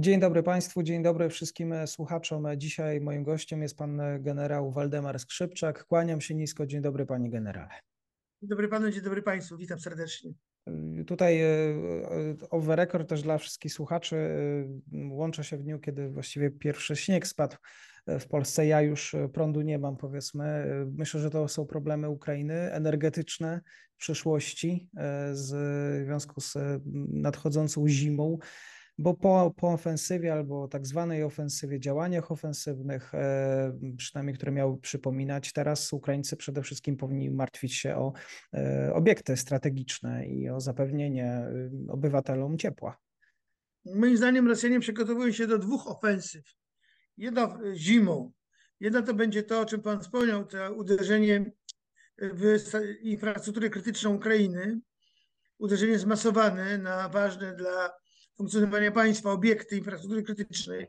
Dzień 0.00 0.20
dobry 0.20 0.42
Państwu, 0.42 0.82
dzień 0.82 1.02
dobry 1.02 1.28
wszystkim 1.28 1.74
słuchaczom. 1.86 2.46
Dzisiaj 2.56 3.00
moim 3.00 3.22
gościem 3.22 3.62
jest 3.62 3.76
pan 3.76 4.00
generał 4.20 4.72
Waldemar 4.72 5.20
Skrzypczak. 5.20 5.84
Kłaniam 5.84 6.20
się 6.20 6.34
nisko. 6.34 6.66
Dzień 6.66 6.82
dobry 6.82 7.06
panie 7.06 7.30
generale. 7.30 7.74
Dzień 8.40 8.48
dobry 8.48 8.68
panu, 8.68 8.90
dzień 8.90 9.02
dobry 9.02 9.22
państwu. 9.22 9.56
Witam 9.56 9.80
serdecznie. 9.80 10.32
Tutaj 11.06 11.40
e, 11.40 12.66
the 12.66 12.76
record 12.76 13.08
też 13.08 13.22
dla 13.22 13.38
wszystkich 13.38 13.72
słuchaczy 13.72 14.16
e, 14.16 15.14
łączę 15.14 15.44
się 15.44 15.56
w 15.56 15.62
dniu, 15.62 15.78
kiedy 15.78 16.08
właściwie 16.08 16.50
pierwszy 16.50 16.96
śnieg 16.96 17.26
spadł 17.26 17.56
w 18.06 18.26
Polsce. 18.26 18.66
Ja 18.66 18.82
już 18.82 19.16
prądu 19.32 19.60
nie 19.60 19.78
mam, 19.78 19.96
powiedzmy. 19.96 20.64
Myślę, 20.92 21.20
że 21.20 21.30
to 21.30 21.48
są 21.48 21.66
problemy 21.66 22.10
Ukrainy 22.10 22.72
energetyczne 22.72 23.60
w 23.94 23.96
przyszłości 23.96 24.88
e, 24.96 25.32
w 25.32 25.36
związku 26.04 26.40
z 26.40 26.56
nadchodzącą 27.12 27.88
zimą 27.88 28.38
bo 28.98 29.14
po, 29.14 29.54
po 29.56 29.72
ofensywie 29.72 30.32
albo 30.32 30.68
tak 30.68 30.86
zwanej 30.86 31.22
ofensywie, 31.22 31.80
działaniach 31.80 32.30
ofensywnych, 32.30 33.14
e, 33.14 33.78
przynajmniej 33.96 34.36
które 34.36 34.52
miały 34.52 34.80
przypominać, 34.80 35.52
teraz 35.52 35.92
Ukraińcy 35.92 36.36
przede 36.36 36.62
wszystkim 36.62 36.96
powinni 36.96 37.30
martwić 37.30 37.74
się 37.74 37.96
o 37.96 38.12
e, 38.54 38.94
obiekty 38.94 39.36
strategiczne 39.36 40.26
i 40.26 40.50
o 40.50 40.60
zapewnienie 40.60 41.46
y, 41.88 41.92
obywatelom 41.92 42.58
ciepła. 42.58 42.98
Moim 43.84 44.16
zdaniem 44.16 44.48
Rosjanie 44.48 44.80
przygotowują 44.80 45.32
się 45.32 45.46
do 45.46 45.58
dwóch 45.58 45.86
ofensyw. 45.86 46.44
Jedna 47.16 47.58
zimą. 47.74 48.32
Jedna 48.80 49.02
to 49.02 49.14
będzie 49.14 49.42
to, 49.42 49.60
o 49.60 49.66
czym 49.66 49.82
Pan 49.82 50.00
wspomniał, 50.00 50.44
to 50.44 50.74
uderzenie 50.74 51.52
w 52.18 52.58
infrastrukturę 53.02 53.70
krytyczną 53.70 54.14
Ukrainy, 54.14 54.80
uderzenie 55.58 55.98
zmasowane 55.98 56.78
na 56.78 57.08
ważne 57.08 57.56
dla 57.56 57.90
funkcjonowania 58.38 58.92
państwa, 58.92 59.32
obiekty 59.32 59.76
infrastruktury 59.76 60.22
krytycznej, 60.22 60.86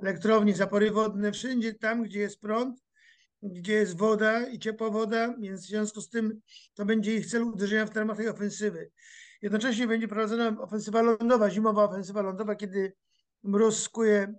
elektrownie, 0.00 0.54
zapory 0.54 0.90
wodne, 0.90 1.32
wszędzie 1.32 1.74
tam, 1.74 2.02
gdzie 2.02 2.20
jest 2.20 2.40
prąd, 2.40 2.84
gdzie 3.42 3.72
jest 3.72 3.96
woda 3.96 4.46
i 4.46 4.58
ciepła 4.58 4.90
woda, 4.90 5.34
więc 5.40 5.60
w 5.60 5.68
związku 5.68 6.00
z 6.00 6.10
tym 6.10 6.40
to 6.74 6.84
będzie 6.84 7.14
ich 7.14 7.26
cel 7.26 7.42
uderzenia 7.42 7.86
w 7.86 7.96
ramach 7.96 8.16
tej 8.16 8.28
ofensywy. 8.28 8.90
Jednocześnie 9.42 9.86
będzie 9.86 10.08
prowadzona 10.08 10.60
ofensywa 10.60 11.02
lądowa, 11.02 11.50
zimowa 11.50 11.84
ofensywa 11.84 12.22
lądowa, 12.22 12.54
kiedy 12.54 12.92
mróz 13.42 13.82
skuje 13.82 14.34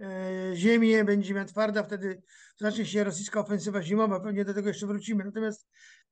e, 0.00 0.50
ziemię, 0.54 1.04
będzie 1.04 1.28
ziemia 1.28 1.44
twarda, 1.44 1.82
wtedy 1.82 2.22
zacznie 2.56 2.86
się 2.86 3.04
rosyjska 3.04 3.40
ofensywa 3.40 3.82
zimowa, 3.82 4.20
pewnie 4.20 4.44
do 4.44 4.54
tego 4.54 4.68
jeszcze 4.68 4.86
wrócimy. 4.86 5.24
Natomiast 5.24 5.66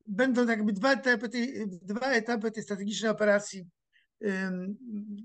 będą 0.07 0.47
jakby 0.47 0.73
dwa 0.73 0.93
etapy 0.93 1.29
dwa 1.83 2.13
etapy 2.13 2.51
tej 2.51 2.63
strategicznej 2.63 3.11
operacji 3.11 3.67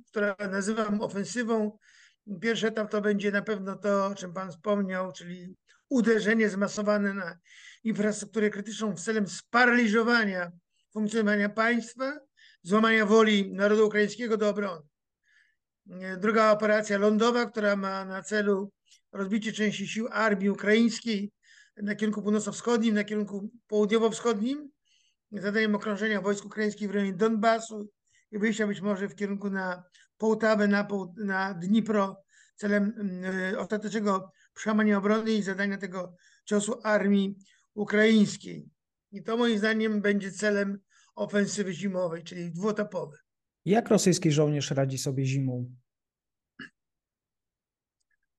która 0.08 0.36
nazywam 0.52 1.02
ofensywą. 1.02 1.78
Pierwszy 2.42 2.68
etap 2.68 2.92
to 2.92 3.02
będzie 3.02 3.32
na 3.32 3.42
pewno 3.42 3.76
to, 3.76 4.06
o 4.06 4.16
czym 4.16 4.34
Pan 4.34 4.52
wspomniał, 4.52 5.12
czyli 5.12 5.56
uderzenie 5.90 6.50
zmasowane 6.50 7.14
na 7.14 7.38
infrastrukturę 7.84 8.50
krytyczną 8.50 8.96
w 8.96 9.02
celem 9.02 9.28
sparaliżowania 9.28 10.52
funkcjonowania 10.94 11.50
państwa, 11.50 12.20
złamania 12.64 13.06
woli 13.06 13.54
narodu 13.54 13.88
ukraińskiego 13.88 14.38
do 14.38 14.50
obrony. 14.50 14.82
Druga 16.18 16.52
operacja 16.52 16.98
lądowa, 16.98 17.46
która 17.46 17.76
ma 17.76 18.06
na 18.06 18.24
celu 18.24 18.72
rozbicie 19.12 19.54
części 19.54 19.88
sił 19.88 20.08
armii 20.12 20.50
ukraińskiej 20.50 21.32
na 21.78 21.96
kierunku 21.96 22.22
północno-wschodnim, 22.22 22.96
na 22.96 23.04
kierunku 23.04 23.50
południowo-wschodnim, 23.68 24.70
zadaniem 25.32 25.76
okrążenia 25.76 26.22
wojsk 26.22 26.46
ukraińskich 26.46 26.90
w 26.90 26.92
rejonie 26.92 27.14
Donbasu, 27.14 27.90
i 28.32 28.40
wyjścia 28.40 28.68
być 28.68 28.82
może 28.82 29.10
w 29.10 29.16
kierunku 29.16 29.50
na 29.50 29.84
Połtawę, 30.18 30.68
na, 30.68 30.88
na 31.18 31.54
Dnipro 31.54 32.24
celem 32.56 32.94
mm, 32.98 33.54
y, 33.54 33.60
ostatecznego 33.60 34.32
przełamania 34.54 34.98
obrony 34.98 35.32
i 35.32 35.42
zadania 35.42 35.78
tego 35.78 36.16
ciosu 36.46 36.80
armii 36.84 37.36
ukraińskiej. 37.74 38.70
I 39.12 39.24
to 39.24 39.38
moim 39.38 39.58
zdaniem 39.58 40.02
będzie 40.02 40.32
celem 40.32 40.80
ofensywy 41.16 41.74
zimowej, 41.74 42.24
czyli 42.24 42.52
dwuetapowej. 42.52 43.20
Jak 43.66 43.90
rosyjski 43.90 44.32
żołnierz 44.32 44.72
radzi 44.72 44.98
sobie 44.98 45.26
zimą? 45.26 45.76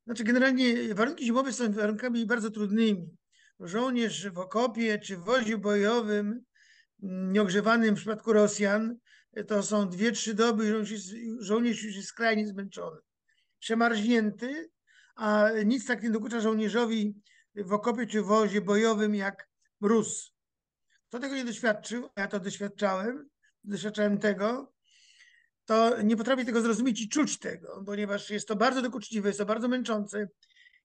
Znaczy, 0.06 0.24
generalnie 0.24 0.94
warunki 0.94 1.24
zimowe 1.24 1.52
są 1.52 1.72
warunkami 1.72 2.26
bardzo 2.26 2.50
trudnymi. 2.50 3.16
Żołnierz 3.60 4.28
w 4.28 4.38
okopie 4.38 4.98
czy 4.98 5.16
w 5.16 5.24
wozie 5.24 5.58
bojowym, 5.58 6.44
mm, 7.02 7.32
nieogrzewanym 7.32 7.94
w 7.94 7.98
przypadku 7.98 8.32
Rosjan, 8.32 8.96
to 9.46 9.62
są 9.62 9.88
dwie, 9.88 10.12
trzy 10.12 10.34
doby 10.34 10.84
i 11.14 11.36
żołnierz 11.38 11.82
już 11.82 11.96
jest 11.96 12.08
skrajnie 12.08 12.46
zmęczony. 12.46 13.00
Przemarznięty, 13.58 14.70
a 15.14 15.50
nic 15.64 15.86
tak 15.86 16.02
nie 16.02 16.10
dokucza 16.10 16.40
żołnierzowi 16.40 17.14
w 17.54 17.72
okopie 17.72 18.06
czy 18.06 18.22
wozie 18.22 18.60
bojowym 18.60 19.14
jak 19.14 19.48
mróz. 19.80 20.34
Kto 21.08 21.18
tego 21.18 21.34
nie 21.34 21.44
doświadczył, 21.44 22.08
a 22.14 22.20
ja 22.20 22.28
to 22.28 22.40
doświadczałem, 22.40 23.28
doświadczałem 23.64 24.18
tego, 24.18 24.72
to 25.64 26.02
nie 26.02 26.16
potrafi 26.16 26.44
tego 26.44 26.60
zrozumieć 26.60 27.00
i 27.00 27.08
czuć 27.08 27.38
tego, 27.38 27.82
ponieważ 27.86 28.30
jest 28.30 28.48
to 28.48 28.56
bardzo 28.56 28.82
dokuczliwe, 28.82 29.28
jest 29.28 29.38
to 29.38 29.46
bardzo 29.46 29.68
męczące 29.68 30.28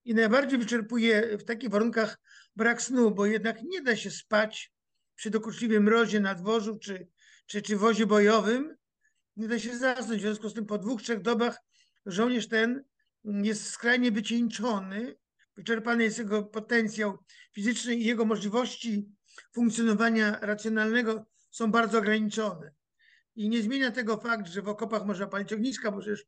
i 0.05 0.13
najbardziej 0.13 0.59
wyczerpuje 0.59 1.37
w 1.37 1.43
takich 1.43 1.69
warunkach 1.69 2.17
brak 2.55 2.81
snu, 2.81 3.11
bo 3.11 3.25
jednak 3.25 3.63
nie 3.63 3.81
da 3.81 3.95
się 3.95 4.11
spać 4.11 4.73
przy 5.15 5.29
dokuczliwym 5.29 5.83
mrozie 5.83 6.19
na 6.19 6.35
dworzu 6.35 6.79
czy 6.79 7.07
czy, 7.45 7.61
czy 7.61 7.77
wozie 7.77 8.05
bojowym, 8.05 8.75
nie 9.35 9.47
da 9.47 9.59
się 9.59 9.77
zasnąć. 9.77 10.19
W 10.19 10.21
związku 10.21 10.49
z 10.49 10.53
tym 10.53 10.65
po 10.65 10.77
dwóch, 10.77 11.01
trzech 11.01 11.21
dobach 11.21 11.61
żołnierz 12.05 12.47
ten 12.47 12.83
jest 13.23 13.69
skrajnie 13.69 14.11
wycieńczony, 14.11 15.15
wyczerpany 15.55 16.03
jest 16.03 16.17
jego 16.17 16.43
potencjał 16.43 17.17
fizyczny 17.53 17.95
i 17.95 18.05
jego 18.05 18.25
możliwości 18.25 19.09
funkcjonowania 19.53 20.39
racjonalnego 20.39 21.25
są 21.51 21.71
bardzo 21.71 21.97
ograniczone. 21.97 22.71
I 23.35 23.49
nie 23.49 23.61
zmienia 23.61 23.91
tego 23.91 24.17
fakt, 24.17 24.47
że 24.47 24.61
w 24.61 24.69
okopach 24.69 25.05
można 25.05 25.27
palić 25.27 25.53
ogniska, 25.53 25.91
bo 25.91 25.99
przecież 25.99 26.25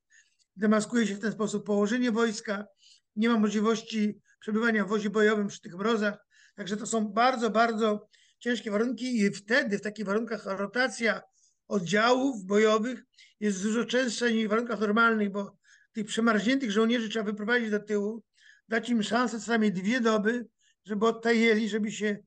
demaskuje 0.56 1.07
się 1.07 1.16
w 1.16 1.19
ten 1.19 1.31
sposób 1.31 1.66
położenie 1.66 2.11
wojska, 2.11 2.67
nie 3.16 3.29
ma 3.29 3.39
możliwości 3.39 4.22
przebywania 4.39 4.85
w 4.85 4.88
wozie 4.88 5.09
bojowym 5.09 5.47
przy 5.47 5.61
tych 5.61 5.75
mrozach. 5.75 6.25
Także 6.56 6.77
to 6.77 6.85
są 6.85 7.07
bardzo, 7.07 7.50
bardzo 7.50 8.09
ciężkie 8.40 8.72
warunki 8.72 9.20
i 9.20 9.31
wtedy 9.31 9.78
w 9.78 9.81
takich 9.81 10.06
warunkach 10.06 10.46
rotacja 10.46 11.22
oddziałów 11.68 12.46
bojowych 12.46 13.03
jest 13.40 13.64
dużo 13.64 13.86
częstsza 13.86 14.30
niż 14.30 14.46
w 14.46 14.50
warunkach 14.50 14.80
normalnych, 14.80 15.31
bo 15.31 15.58
tych 15.92 16.06
przemarzniętych 16.06 16.72
żołnierzy 16.72 17.09
trzeba 17.09 17.25
wyprowadzić 17.25 17.70
do 17.70 17.80
tyłu, 17.80 18.24
dać 18.68 18.90
im 18.90 19.03
szansę 19.03 19.40
co 19.40 19.52
najmniej 19.52 19.74
dwie 19.74 20.02
doby, 20.02 20.48
żeby 20.86 21.08
odtajeli, 21.08 21.70
żeby 21.70 21.92
się, 21.92 22.18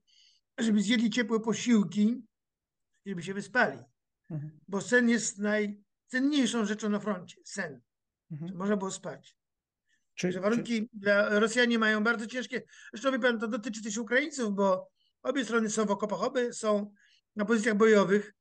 żeby 0.59 0.83
zjedli 0.83 1.11
ciepłe 1.11 1.41
posiłki, 1.41 2.23
żeby 3.07 3.23
się 3.23 3.35
wyspali. 3.35 3.79
Mhm. 4.31 4.61
Bo 4.69 4.81
sen 4.81 5.09
jest 5.09 5.39
najcenniejszą 5.39 6.65
rzeczą 6.65 6.89
na 6.89 7.01
froncie. 7.01 7.37
Sen. 7.45 7.81
Mhm. 8.31 8.57
Można 8.57 8.77
było 8.77 8.91
spać. 8.91 9.37
Czy, 10.15 10.41
warunki 10.41 10.83
czy... 10.83 10.89
dla 10.93 11.39
Rosjanie 11.39 11.79
mają 11.79 12.05
bardzo 12.05 12.27
ciężkie. 12.27 12.63
Zresztą 12.93 13.13
wie 13.13 13.19
pan, 13.19 13.39
to 13.39 13.49
dotyczy 13.49 13.83
też 13.83 13.99
Ukraińców, 13.99 14.55
bo 14.55 14.91
Obie 15.23 15.45
strony 15.45 15.71
są 15.71 15.85
w 15.85 15.91
okopach, 15.91 16.23
obie 16.23 16.53
są 16.53 16.93
na 17.37 17.45
pozycjach 17.45 17.77
bojowych, 17.77 18.35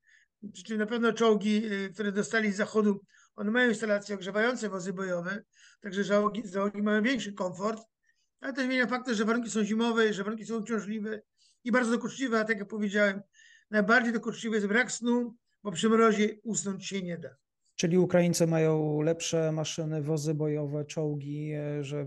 przy 0.52 0.64
czym 0.64 0.78
na 0.78 0.86
pewno 0.86 1.12
czołgi, 1.12 1.72
y, 1.72 1.90
które 1.94 2.12
dostali 2.12 2.52
z 2.52 2.56
zachodu, 2.56 3.00
one 3.36 3.50
mają 3.50 3.68
instalacje 3.68 4.14
ogrzewające 4.14 4.68
wozy 4.68 4.92
bojowe, 4.92 5.42
także 5.80 6.04
załogi, 6.04 6.42
załogi 6.48 6.82
mają 6.82 7.02
większy 7.02 7.32
komfort, 7.32 7.82
ale 8.40 8.52
to 8.52 8.62
zmienia 8.62 8.86
fakt, 8.86 9.10
że 9.10 9.24
warunki 9.24 9.50
są 9.50 9.64
zimowe, 9.64 10.12
że 10.12 10.24
warunki 10.24 10.46
są 10.46 10.56
uciążliwe 10.56 11.22
i 11.64 11.72
bardzo 11.72 11.90
dokuczliwe, 11.90 12.40
a 12.40 12.44
tak 12.44 12.58
jak 12.58 12.68
powiedziałem, 12.68 13.22
najbardziej 13.70 14.12
dokuczliwy 14.12 14.56
jest 14.56 14.66
brak 14.66 14.92
snu, 14.92 15.36
bo 15.62 15.72
przy 15.72 15.88
mrozie 15.88 16.28
usnąć 16.42 16.86
się 16.86 17.02
nie 17.02 17.18
da. 17.18 17.36
Czyli 17.80 17.98
Ukraińcy 17.98 18.46
mają 18.46 19.00
lepsze 19.00 19.52
maszyny, 19.52 20.02
wozy 20.02 20.34
bojowe, 20.34 20.84
czołgi, 20.84 21.52
e, 21.52 21.84
że 21.84 22.06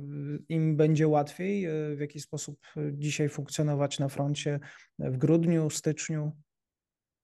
im 0.50 0.78
będzie 0.78 1.08
łatwiej 1.08 1.66
e, 1.66 1.96
w 1.96 2.00
jakiś 2.00 2.24
sposób 2.24 2.60
dzisiaj 2.92 3.30
funkcjonować 3.30 4.00
na 4.00 4.10
froncie 4.10 4.60
w 5.00 5.18
grudniu, 5.18 5.70
styczniu? 5.70 6.32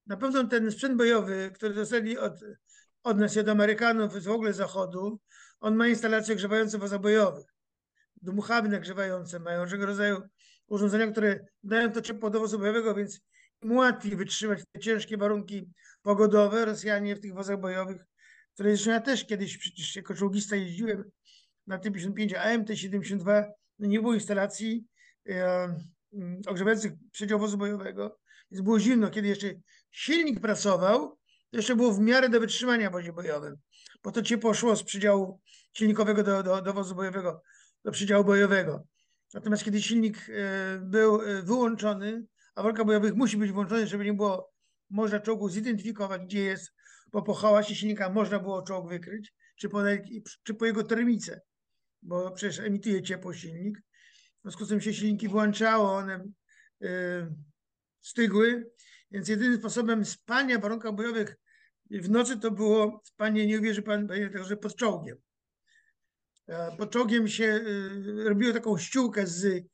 Na 0.07 0.17
pewno 0.17 0.47
ten 0.47 0.71
sprzęt 0.71 0.97
bojowy, 0.97 1.51
który 1.53 1.73
dostali 1.73 2.17
od, 2.17 2.33
od 3.03 3.17
nas, 3.17 3.37
od 3.37 3.49
Amerykanów, 3.49 4.13
z 4.13 4.25
w 4.25 4.31
ogóle 4.31 4.53
Zachodu, 4.53 5.19
on 5.59 5.75
ma 5.75 5.87
instalacje 5.87 6.33
ogrzewające 6.33 6.77
wozobojowych. 6.77 7.45
Dmuchawy 8.21 8.69
nagrzewające, 8.69 9.39
mają 9.39 9.63
różnego 9.63 9.85
rodzaju 9.85 10.21
urządzenia, 10.67 11.11
które 11.11 11.39
dają 11.63 11.91
to 11.91 12.01
ciepło 12.01 12.29
do 12.29 12.39
wozu 12.39 12.59
bojowego, 12.59 12.95
więc 12.95 13.21
im 13.61 13.71
łatwiej 13.71 14.15
wytrzymać 14.15 14.59
te 14.71 14.79
ciężkie 14.79 15.17
warunki 15.17 15.69
pogodowe. 16.01 16.65
Rosjanie 16.65 17.15
w 17.15 17.19
tych 17.19 17.33
wozach 17.33 17.59
bojowych 17.59 18.09
które 18.59 18.75
zresztą 18.75 18.91
ja 18.91 19.01
też 19.01 19.25
kiedyś 19.25 19.57
przecież 19.57 19.95
jako 19.95 20.13
czołgista 20.13 20.56
jeździłem 20.56 21.11
na 21.67 21.77
T-55, 21.77 22.35
a 22.35 22.57
MT-72 22.57 23.44
no 23.79 23.88
nie 23.88 24.01
było 24.01 24.13
instalacji 24.13 24.85
e, 25.29 25.75
ogrzewających 26.47 26.91
przedział 27.11 27.39
wozu 27.39 27.57
bojowego, 27.57 28.19
więc 28.51 28.63
było 28.63 28.79
zimno. 28.79 29.09
Kiedy 29.09 29.27
jeszcze 29.27 29.47
silnik 29.91 30.39
pracował, 30.39 31.17
to 31.51 31.57
jeszcze 31.57 31.75
było 31.75 31.94
w 31.94 32.00
miarę 32.00 32.29
do 32.29 32.39
wytrzymania 32.39 32.89
w 32.89 32.94
wozie 32.94 33.13
bojowym, 33.13 33.56
bo 34.03 34.11
to 34.11 34.21
ciepło 34.21 34.53
szło 34.53 34.75
z 34.75 34.83
przedziału 34.83 35.41
silnikowego 35.73 36.23
do, 36.23 36.44
do, 36.44 36.61
do 36.61 36.73
wozu 36.73 36.95
bojowego, 36.95 37.41
do 37.85 37.91
przydziału 37.91 38.23
bojowego. 38.23 38.83
Natomiast 39.33 39.63
kiedy 39.63 39.81
silnik 39.81 40.27
był 40.81 41.19
wyłączony, 41.44 42.25
a 42.56 42.63
w 42.63 42.85
bojowych 42.85 43.15
musi 43.15 43.38
być 43.38 43.51
włączony, 43.51 43.88
żeby 43.88 44.06
nie 44.06 44.13
było 44.13 44.51
można 44.89 45.19
czołgu 45.19 45.50
zidentyfikować, 45.50 46.21
gdzie 46.21 46.39
jest, 46.39 46.71
bo 47.11 47.21
po 47.21 47.33
hałasie 47.33 47.75
silnika 47.75 48.09
można 48.09 48.39
było 48.39 48.61
czołg 48.61 48.89
wykryć, 48.89 49.33
czy 49.56 49.69
po, 49.69 49.79
czy 50.44 50.53
po 50.53 50.65
jego 50.65 50.83
termice, 50.83 51.41
bo 52.01 52.31
przecież 52.31 52.59
emituje 52.59 53.03
ciepło 53.03 53.33
silnik. 53.33 53.81
W 54.39 54.41
związku 54.41 54.65
z 54.65 54.69
tym 54.69 54.81
się 54.81 54.94
silniki 54.94 55.27
włączało, 55.27 55.94
one 55.95 56.25
y, 56.83 56.88
stygły, 58.01 58.71
więc 59.11 59.27
jedynym 59.27 59.59
sposobem 59.59 60.06
spania 60.06 60.59
w 60.59 60.61
warunkach 60.61 60.95
bojowych 60.95 61.35
w 61.91 62.09
nocy 62.09 62.39
to 62.39 62.51
było 62.51 63.01
spanie, 63.03 63.47
nie 63.47 63.59
uwierzy 63.59 63.81
pan, 63.81 64.07
panie 64.07 64.29
że 64.44 64.57
pod 64.57 64.75
czołgiem. 64.75 65.17
Pod 66.77 66.91
czołgiem 66.91 67.27
się 67.27 67.44
y, 67.44 68.23
robiło 68.23 68.53
taką 68.53 68.77
ściółkę 68.77 69.27
z 69.27 69.44
y, 69.45 69.67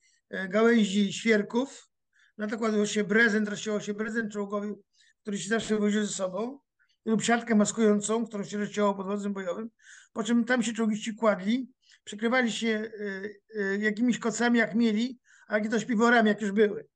gałęzi 0.49 1.13
świerków, 1.13 1.89
na 2.37 2.47
to 2.47 2.57
kładło 2.57 2.85
się 2.85 3.03
prezent, 3.03 3.49
rozcięło 3.49 3.79
się 3.79 3.93
prezent 3.93 4.33
czołgowy, 4.33 4.75
który 5.21 5.37
się 5.37 5.49
zawsze 5.49 5.77
woził 5.77 6.05
ze 6.05 6.13
sobą, 6.13 6.59
lub 7.05 7.23
siatkę 7.23 7.55
maskującą, 7.55 8.25
którą 8.25 8.43
się 8.43 8.57
rozcięło 8.57 8.93
pod 8.93 9.27
bojowym, 9.27 9.69
po 10.13 10.23
czym 10.23 10.45
tam 10.45 10.63
się 10.63 10.73
czołgiści 10.73 11.15
kładli, 11.15 11.69
przykrywali 12.03 12.51
się 12.51 12.67
y, 12.67 13.41
y, 13.55 13.77
jakimiś 13.81 14.19
kocami 14.19 14.59
jak 14.59 14.75
mieli, 14.75 15.19
a 15.47 15.57
jak 15.57 15.71
to 15.71 15.79
śpiworami 15.79 16.29
jak 16.29 16.41
już 16.41 16.51
były. 16.51 16.87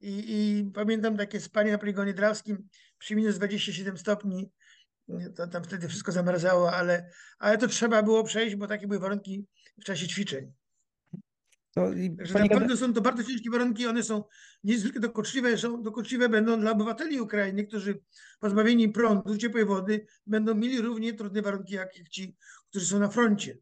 I, 0.00 0.24
I, 0.28 0.70
pamiętam 0.74 1.16
takie 1.16 1.40
spanie 1.40 1.72
na 1.72 1.78
poligonie 1.78 2.14
drawskim 2.14 2.68
przy 2.98 3.16
minus 3.16 3.36
27 3.36 3.98
stopni, 3.98 4.50
to 5.36 5.46
tam 5.46 5.64
wtedy 5.64 5.88
wszystko 5.88 6.12
zamarzało, 6.12 6.72
ale, 6.72 7.10
ale 7.38 7.58
to 7.58 7.68
trzeba 7.68 8.02
było 8.02 8.24
przejść, 8.24 8.56
bo 8.56 8.66
takie 8.66 8.86
były 8.86 9.00
warunki 9.00 9.46
w 9.80 9.84
czasie 9.84 10.08
ćwiczeń. 10.08 10.52
To, 11.76 11.90
Także 12.18 12.38
naprawdę 12.38 12.76
są 12.76 12.92
to 12.92 13.00
bardzo 13.00 13.24
ciężkie 13.24 13.50
warunki, 13.50 13.86
one 13.86 14.02
są 14.02 14.24
niezwykle 14.64 15.00
dokuczliwe, 15.00 15.58
są 15.58 15.82
dokuczliwe 15.82 16.28
będą 16.28 16.60
dla 16.60 16.70
obywateli 16.70 17.20
Ukrainy, 17.20 17.66
którzy 17.66 18.00
pozbawieni 18.40 18.88
prądu, 18.88 19.36
ciepłej 19.36 19.64
wody, 19.64 20.06
będą 20.26 20.54
mieli 20.54 20.80
równie 20.80 21.12
trudne 21.12 21.42
warunki 21.42 21.74
jak 21.74 21.92
ci, 22.10 22.36
którzy 22.70 22.86
są 22.86 22.98
na 22.98 23.08
froncie. 23.08 23.58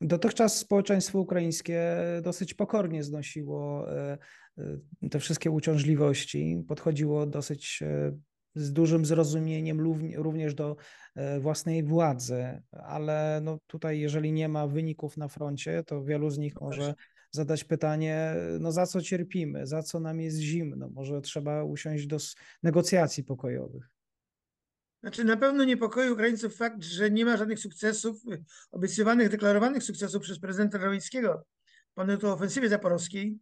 Dotychczas 0.00 0.58
społeczeństwo 0.58 1.18
ukraińskie 1.18 1.96
dosyć 2.22 2.54
pokornie 2.54 3.02
znosiło 3.02 3.90
e, 3.92 4.18
e, 4.58 5.08
te 5.10 5.18
wszystkie 5.18 5.50
uciążliwości, 5.50 6.64
podchodziło 6.68 7.26
dosyć 7.26 7.82
e, 7.82 8.18
z 8.54 8.72
dużym 8.72 9.04
zrozumieniem 9.06 9.80
również 10.16 10.54
do 10.54 10.76
e, 11.14 11.40
własnej 11.40 11.82
władzy, 11.82 12.62
ale 12.70 13.40
no 13.42 13.58
tutaj, 13.66 14.00
jeżeli 14.00 14.32
nie 14.32 14.48
ma 14.48 14.66
wyników 14.66 15.16
na 15.16 15.28
froncie, 15.28 15.82
to 15.86 16.04
wielu 16.04 16.30
z 16.30 16.38
nich 16.38 16.60
może 16.60 16.94
zadać 17.30 17.64
pytanie, 17.64 18.34
no 18.60 18.72
za 18.72 18.86
co 18.86 19.02
cierpimy, 19.02 19.66
za 19.66 19.82
co 19.82 20.00
nam 20.00 20.20
jest 20.20 20.38
zimno, 20.38 20.88
może 20.88 21.20
trzeba 21.20 21.64
usiąść 21.64 22.06
do 22.06 22.16
negocjacji 22.62 23.24
pokojowych. 23.24 23.88
Znaczy 25.02 25.24
na 25.24 25.36
pewno 25.36 25.64
niepokoi 25.64 26.10
Ukraińców 26.10 26.56
fakt, 26.56 26.84
że 26.84 27.10
nie 27.10 27.24
ma 27.24 27.36
żadnych 27.36 27.58
sukcesów, 27.58 28.22
obiecywanych, 28.70 29.28
deklarowanych 29.28 29.82
sukcesów 29.82 30.22
przez 30.22 30.38
prezydenta 30.38 30.78
Rawieckiego 30.78 31.44
po 31.94 32.32
ofensywie 32.32 32.68
zaporowskiej, 32.68 33.38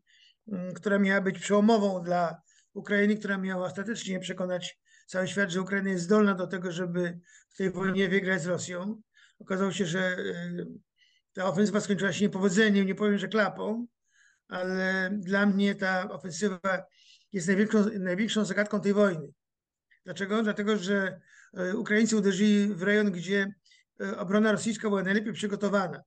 mm, 0.49 0.75
która 0.75 0.99
miała 0.99 1.21
być 1.21 1.39
przełomową 1.39 2.03
dla 2.03 2.43
Ukrainy, 2.75 3.17
która 3.17 3.39
miała 3.39 3.67
ostatecznie 3.67 4.21
przekonać 4.21 4.81
cały 5.11 5.29
świat, 5.29 5.51
że 5.51 5.61
Ukraina 5.61 5.91
jest 5.91 6.05
zdolna 6.05 6.35
do 6.35 6.47
tego, 6.47 6.73
żeby 6.73 7.19
w 7.49 7.57
tej 7.57 7.71
wojnie 7.71 8.09
wygrać 8.09 8.43
z 8.43 8.47
Rosją. 8.47 9.03
Okazało 9.39 9.73
się, 9.73 9.87
że 9.87 10.19
y, 10.19 10.67
ta 11.33 11.47
ofensywa 11.47 11.81
skończyła 11.81 12.13
się 12.13 12.25
niepowodzeniem, 12.25 12.87
nie 12.87 12.95
powiem, 12.95 13.19
że 13.19 13.29
klapą, 13.29 13.87
ale 14.49 15.11
dla 15.13 15.47
mnie 15.47 15.75
ta 15.75 16.11
ofensywa 16.11 16.61
jest 17.33 17.47
największą, 17.47 17.85
największą 17.99 18.45
zagadką 18.45 18.81
tej 18.81 18.93
wojny. 18.93 19.33
Dlaczego? 20.05 20.43
Dlatego, 20.43 20.77
że 20.77 21.21
y, 21.59 21.77
Ukraińcy 21.77 22.17
uderzyli 22.17 22.75
w 22.75 22.83
rejon, 22.83 23.11
gdzie 23.11 23.55
y, 24.03 24.19
obrona 24.19 24.53
rosyjska 24.53 24.89
była 24.89 25.03
najlepiej 25.03 25.33
przygotowana. 25.33 26.03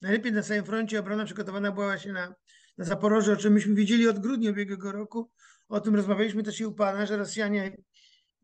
Najlepiej 0.00 0.32
na 0.32 0.42
całym 0.42 0.64
froncie 0.64 1.00
obrona 1.00 1.24
przygotowana 1.24 1.72
była 1.72 1.86
właśnie 1.86 2.12
na, 2.12 2.34
na 2.78 2.84
Zaporoże, 2.84 3.32
o 3.32 3.36
czym 3.36 3.52
myśmy 3.52 3.74
widzieli 3.74 4.08
od 4.08 4.18
grudnia 4.18 4.50
ubiegłego 4.50 4.92
roku. 4.92 5.30
O 5.68 5.80
tym 5.80 5.96
rozmawialiśmy 5.96 6.42
też 6.42 6.60
i 6.60 6.66
u 6.66 6.72
Pana, 6.72 7.06
że 7.06 7.16
Rosjanie 7.16 7.76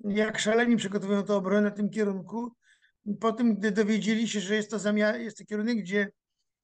jak 0.04 0.38
szaleni 0.38 0.76
przygotowują 0.76 1.24
tę 1.24 1.34
obronę 1.34 1.70
w 1.70 1.74
tym 1.74 1.90
kierunku. 1.90 2.56
Po 3.20 3.32
tym, 3.32 3.54
gdy 3.54 3.70
dowiedzieli 3.70 4.28
się, 4.28 4.40
że 4.40 4.54
jest 4.54 4.70
to, 4.70 4.78
zamiar, 4.78 5.20
jest 5.20 5.38
to 5.38 5.44
kierunek, 5.44 5.78
gdzie 5.78 6.12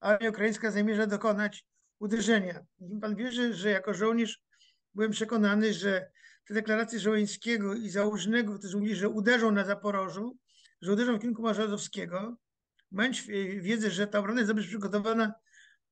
armia 0.01 0.31
ukraińska 0.31 0.71
zamierza 0.71 1.07
dokonać 1.07 1.65
uderzenia. 1.99 2.65
Pan 3.01 3.17
wierzy, 3.17 3.55
że 3.55 3.71
jako 3.71 3.95
żołnierz 3.95 4.43
byłem 4.95 5.11
przekonany, 5.11 5.75
że 5.75 6.11
te 6.49 6.55
deklaracje 6.55 6.99
Żołańskiego 6.99 7.75
i 7.75 7.91
Załużnego, 7.91 8.59
którzy 8.59 8.77
mówili, 8.77 8.97
że 8.97 9.09
uderzą 9.09 9.51
na 9.51 9.65
Zaporożu, 9.65 10.37
że 10.83 10.93
uderzą 10.93 11.17
w 11.17 11.21
kierunku 11.21 11.43
Marzadowskiego, 11.43 12.37
mając 12.91 13.21
wiedzę, 13.61 13.91
że 13.91 14.07
ta 14.07 14.19
obrona 14.19 14.41
jest 14.41 14.51
dobrze 14.51 14.69
przygotowana, 14.69 15.35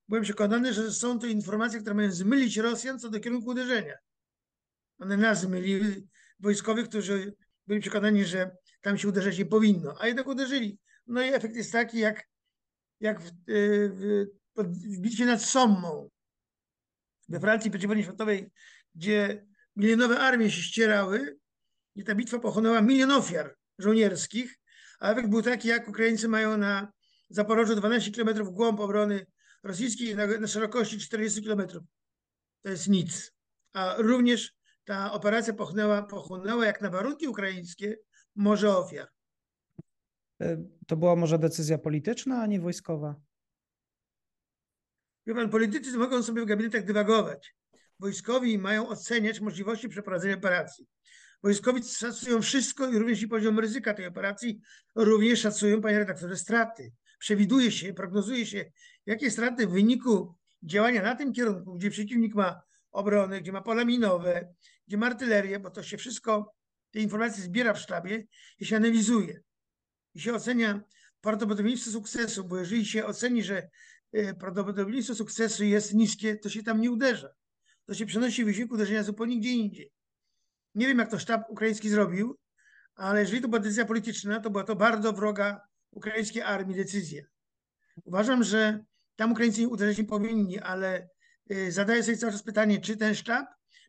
byłem 0.08 0.24
przekonany, 0.24 0.72
że 0.72 0.92
są 0.92 1.18
to 1.18 1.26
informacje, 1.26 1.80
które 1.80 1.94
mają 1.94 2.12
zmylić 2.12 2.56
Rosjan 2.56 2.98
co 2.98 3.10
do 3.10 3.20
kierunku 3.20 3.50
uderzenia. 3.50 3.94
One 4.98 5.16
nas 5.16 5.40
zmyliły, 5.40 6.02
wojskowych, 6.42 6.88
którzy 6.88 7.34
byli 7.66 7.80
przekonani, 7.80 8.24
że 8.24 8.56
tam 8.80 8.98
się 8.98 9.08
uderzać 9.08 9.38
nie 9.38 9.46
powinno, 9.46 9.94
a 10.00 10.06
jednak 10.06 10.26
uderzyli. 10.26 10.78
No 11.06 11.22
i 11.22 11.28
efekt 11.28 11.56
jest 11.56 11.72
taki, 11.72 11.98
jak, 11.98 12.28
jak 13.00 13.20
w, 13.20 13.28
y, 13.48 13.90
w, 13.94 14.64
w 14.64 15.00
bitwie 15.00 15.26
nad 15.26 15.42
Sommą 15.42 16.10
we 17.28 17.40
Francji 17.40 17.70
po 17.70 17.86
wojnie 17.88 18.02
światowej, 18.02 18.50
gdzie 18.94 19.46
milionowe 19.76 20.18
armie 20.18 20.50
się 20.50 20.62
ścierały 20.62 21.38
i 21.94 22.04
ta 22.04 22.14
bitwa 22.14 22.38
pochłonęła 22.38 22.80
milion 22.80 23.10
ofiar 23.10 23.56
żołnierskich, 23.78 24.58
a 25.00 25.12
efekt 25.12 25.28
był 25.28 25.42
taki, 25.42 25.68
jak 25.68 25.88
Ukraińcy 25.88 26.28
mają 26.28 26.56
na 26.56 26.92
Zaporożu 27.30 27.76
12 27.76 28.10
km 28.10 28.44
głąb 28.44 28.80
obrony 28.80 29.26
rosyjskiej 29.62 30.16
na, 30.16 30.26
na 30.26 30.46
szerokości 30.46 30.98
40 30.98 31.42
km. 31.42 31.62
To 32.62 32.70
jest 32.70 32.88
nic. 32.88 33.32
A 33.72 33.94
również 33.98 34.54
ta 34.84 35.12
operacja 35.12 35.52
pochłonęła, 35.52 36.02
pochłonęła 36.02 36.66
jak 36.66 36.80
na 36.80 36.90
warunki 36.90 37.28
ukraińskie 37.28 37.96
morze 38.36 38.76
ofiar. 38.76 39.08
E, 40.40 40.64
to 40.86 40.96
była 40.96 41.16
może 41.16 41.38
decyzja 41.38 41.78
polityczna, 41.78 42.42
a 42.42 42.46
nie 42.46 42.60
wojskowa? 42.60 43.14
Wie 45.26 45.34
pan, 45.34 45.50
politycy 45.50 45.98
mogą 45.98 46.22
sobie 46.22 46.42
w 46.42 46.46
gabinetach 46.46 46.84
dywagować. 46.84 47.54
Wojskowi 47.98 48.58
mają 48.58 48.88
oceniać 48.88 49.40
możliwości 49.40 49.88
przeprowadzenia 49.88 50.34
operacji. 50.34 50.86
Wojskowi 51.42 51.82
szacują 51.82 52.42
wszystko 52.42 52.88
i 52.88 52.98
również 52.98 53.22
i 53.22 53.28
poziom 53.28 53.58
ryzyka 53.58 53.94
tej 53.94 54.06
operacji, 54.06 54.60
również 54.94 55.40
szacują, 55.40 55.80
panie 55.80 55.98
redaktorze, 55.98 56.36
straty. 56.36 56.92
Przewiduje 57.18 57.70
się, 57.70 57.94
prognozuje 57.94 58.46
się, 58.46 58.64
jakie 59.06 59.30
straty 59.30 59.66
w 59.66 59.70
wyniku 59.70 60.34
działania 60.62 61.02
na 61.02 61.14
tym 61.14 61.32
kierunku, 61.32 61.74
gdzie 61.74 61.90
przeciwnik 61.90 62.34
ma 62.34 62.62
obrony, 62.92 63.40
gdzie 63.40 63.52
ma 63.52 63.62
pola 63.62 63.84
minowe, 63.84 64.54
gdzie 64.86 64.96
ma 64.96 65.06
artylerię, 65.06 65.60
bo 65.60 65.70
to 65.70 65.82
się 65.82 65.96
wszystko, 65.96 66.54
te 66.90 67.00
informacje 67.00 67.44
zbiera 67.44 67.74
w 67.74 67.78
sztabie 67.78 68.26
i 68.58 68.66
się 68.66 68.76
analizuje. 68.76 69.40
I 70.14 70.20
się 70.20 70.34
ocenia 70.34 70.80
prawdopodobieństwo 71.20 71.90
sukcesu, 71.90 72.44
bo 72.44 72.58
jeżeli 72.58 72.86
się 72.86 73.06
oceni, 73.06 73.42
że 73.42 73.68
e, 74.12 74.34
prawdopodobieństwo 74.34 75.14
sukcesu 75.14 75.64
jest 75.64 75.94
niskie, 75.94 76.36
to 76.36 76.48
się 76.48 76.62
tam 76.62 76.80
nie 76.80 76.90
uderza. 76.90 77.28
To 77.86 77.94
się 77.94 78.06
przenosi 78.06 78.44
wysiłek 78.44 78.72
uderzenia 78.72 79.02
zupełnie 79.02 79.38
gdzie 79.38 79.50
indziej. 79.50 79.92
Nie 80.74 80.86
wiem, 80.86 80.98
jak 80.98 81.10
to 81.10 81.18
sztab 81.18 81.50
ukraiński 81.50 81.88
zrobił, 81.88 82.38
ale 82.94 83.20
jeżeli 83.20 83.40
to 83.40 83.48
była 83.48 83.60
decyzja 83.60 83.84
polityczna, 83.84 84.40
to 84.40 84.50
była 84.50 84.64
to 84.64 84.76
bardzo 84.76 85.12
wroga 85.12 85.60
ukraińskiej 85.90 86.42
armii 86.42 86.76
decyzja. 86.76 87.22
Uważam, 88.04 88.44
że 88.44 88.84
tam 89.16 89.32
Ukraińcy 89.32 89.68
uderzyć 89.68 89.98
nie 89.98 90.04
powinni, 90.04 90.58
ale 90.58 91.08
zadaję 91.68 92.02
sobie 92.02 92.16
cały 92.16 92.32
czas 92.32 92.42
pytanie, 92.42 92.80
czy 92.80 92.96
ten 92.96 93.14
sztab 93.14 93.46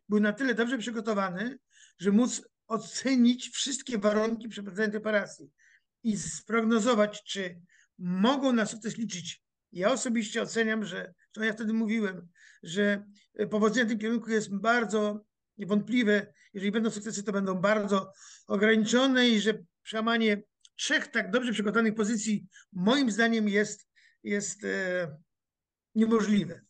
był 0.08 0.20
na 0.20 0.32
tyle 0.32 0.54
dobrze 0.54 0.78
przygotowany, 0.78 1.58
że 1.98 2.10
móc 2.10 2.42
ocenić 2.66 3.50
wszystkie 3.50 3.98
warunki 3.98 4.48
przeprowadzenia 4.48 4.88
tej 4.88 5.00
operacji 5.00 5.50
i 6.02 6.16
sprognozować, 6.16 7.22
czy 7.24 7.60
mogą 7.98 8.52
na 8.52 8.66
sukces 8.66 8.98
liczyć. 8.98 9.44
Ja 9.72 9.92
osobiście 9.92 10.42
oceniam, 10.42 10.84
że, 10.84 11.14
to 11.32 11.44
ja 11.44 11.52
wtedy 11.52 11.72
mówiłem, 11.72 12.28
że 12.62 13.04
powodzenie 13.50 13.86
w 13.86 13.88
tym 13.88 13.98
kierunku 13.98 14.30
jest 14.30 14.56
bardzo 14.56 15.24
niewątpliwe. 15.58 16.32
Jeżeli 16.54 16.72
będą 16.72 16.90
sukcesy, 16.90 17.22
to 17.22 17.32
będą 17.32 17.54
bardzo 17.54 18.12
ograniczone 18.46 19.28
i 19.28 19.40
że 19.40 19.64
przełamanie 19.82 20.42
trzech 20.76 21.08
tak 21.08 21.30
dobrze 21.30 21.52
przygotowanych 21.52 21.94
pozycji 21.94 22.46
moim 22.72 23.10
zdaniem 23.10 23.48
jest, 23.48 23.88
jest 24.22 24.64
e, 24.64 25.16
niemożliwe. 25.94 26.60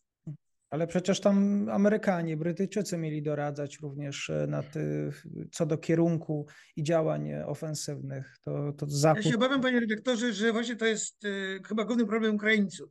Ale 0.69 0.87
przecież 0.87 1.19
tam 1.19 1.69
Amerykanie, 1.69 2.37
Brytyjczycy 2.37 2.97
mieli 2.97 3.21
doradzać 3.23 3.79
również 3.79 4.29
e, 4.29 4.47
na 4.47 4.63
ty, 4.63 5.11
co 5.51 5.65
do 5.65 5.77
kierunku 5.77 6.47
i 6.75 6.83
działań 6.83 7.33
ofensywnych. 7.33 8.37
To, 8.41 8.73
to 8.77 8.85
Zachód... 8.89 9.25
Ja 9.25 9.31
się 9.31 9.37
obawiam, 9.37 9.61
panie 9.61 9.79
redaktorze, 9.79 10.33
że 10.33 10.51
właśnie 10.51 10.75
to 10.75 10.85
jest 10.85 11.25
y, 11.25 11.61
chyba 11.67 11.85
główny 11.85 12.05
problem 12.05 12.35
Ukraińców. 12.35 12.89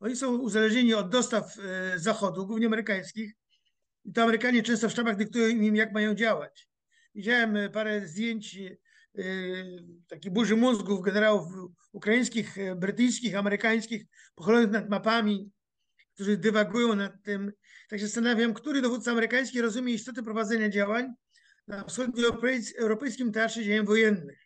Oni 0.00 0.16
są 0.16 0.36
uzależnieni 0.36 0.94
od 0.94 1.10
dostaw 1.10 1.56
y, 1.58 1.98
Zachodu, 1.98 2.46
głównie 2.46 2.66
amerykańskich, 2.66 3.32
i 4.04 4.12
to 4.12 4.22
Amerykanie 4.22 4.62
często 4.62 4.88
w 4.88 4.92
sztabach 4.92 5.16
dyktują 5.16 5.48
im, 5.48 5.76
jak 5.76 5.92
mają 5.92 6.14
działać. 6.14 6.68
Widziałem 7.14 7.72
parę 7.72 8.06
zdjęć 8.06 8.56
y, 8.56 8.78
takiej 10.08 10.32
burzy 10.32 10.56
mózgów 10.56 11.02
generałów 11.02 11.52
ukraińskich, 11.92 12.56
brytyjskich, 12.76 13.36
amerykańskich, 13.36 14.04
pochylonych 14.34 14.70
nad 14.70 14.88
mapami, 14.88 15.50
którzy 16.18 16.36
dywagują 16.36 16.96
nad 16.96 17.22
tym. 17.22 17.52
Tak 17.88 17.98
się 17.98 18.06
zastanawiam, 18.06 18.54
który 18.54 18.82
dowódca 18.82 19.10
amerykański 19.10 19.60
rozumie 19.60 19.94
istotę 19.94 20.22
prowadzenia 20.22 20.68
działań 20.68 21.12
na 21.66 21.84
wschodnioeuropejskim 21.84 23.32
teatrze 23.32 23.64
działań 23.64 23.86
wojennych. 23.86 24.38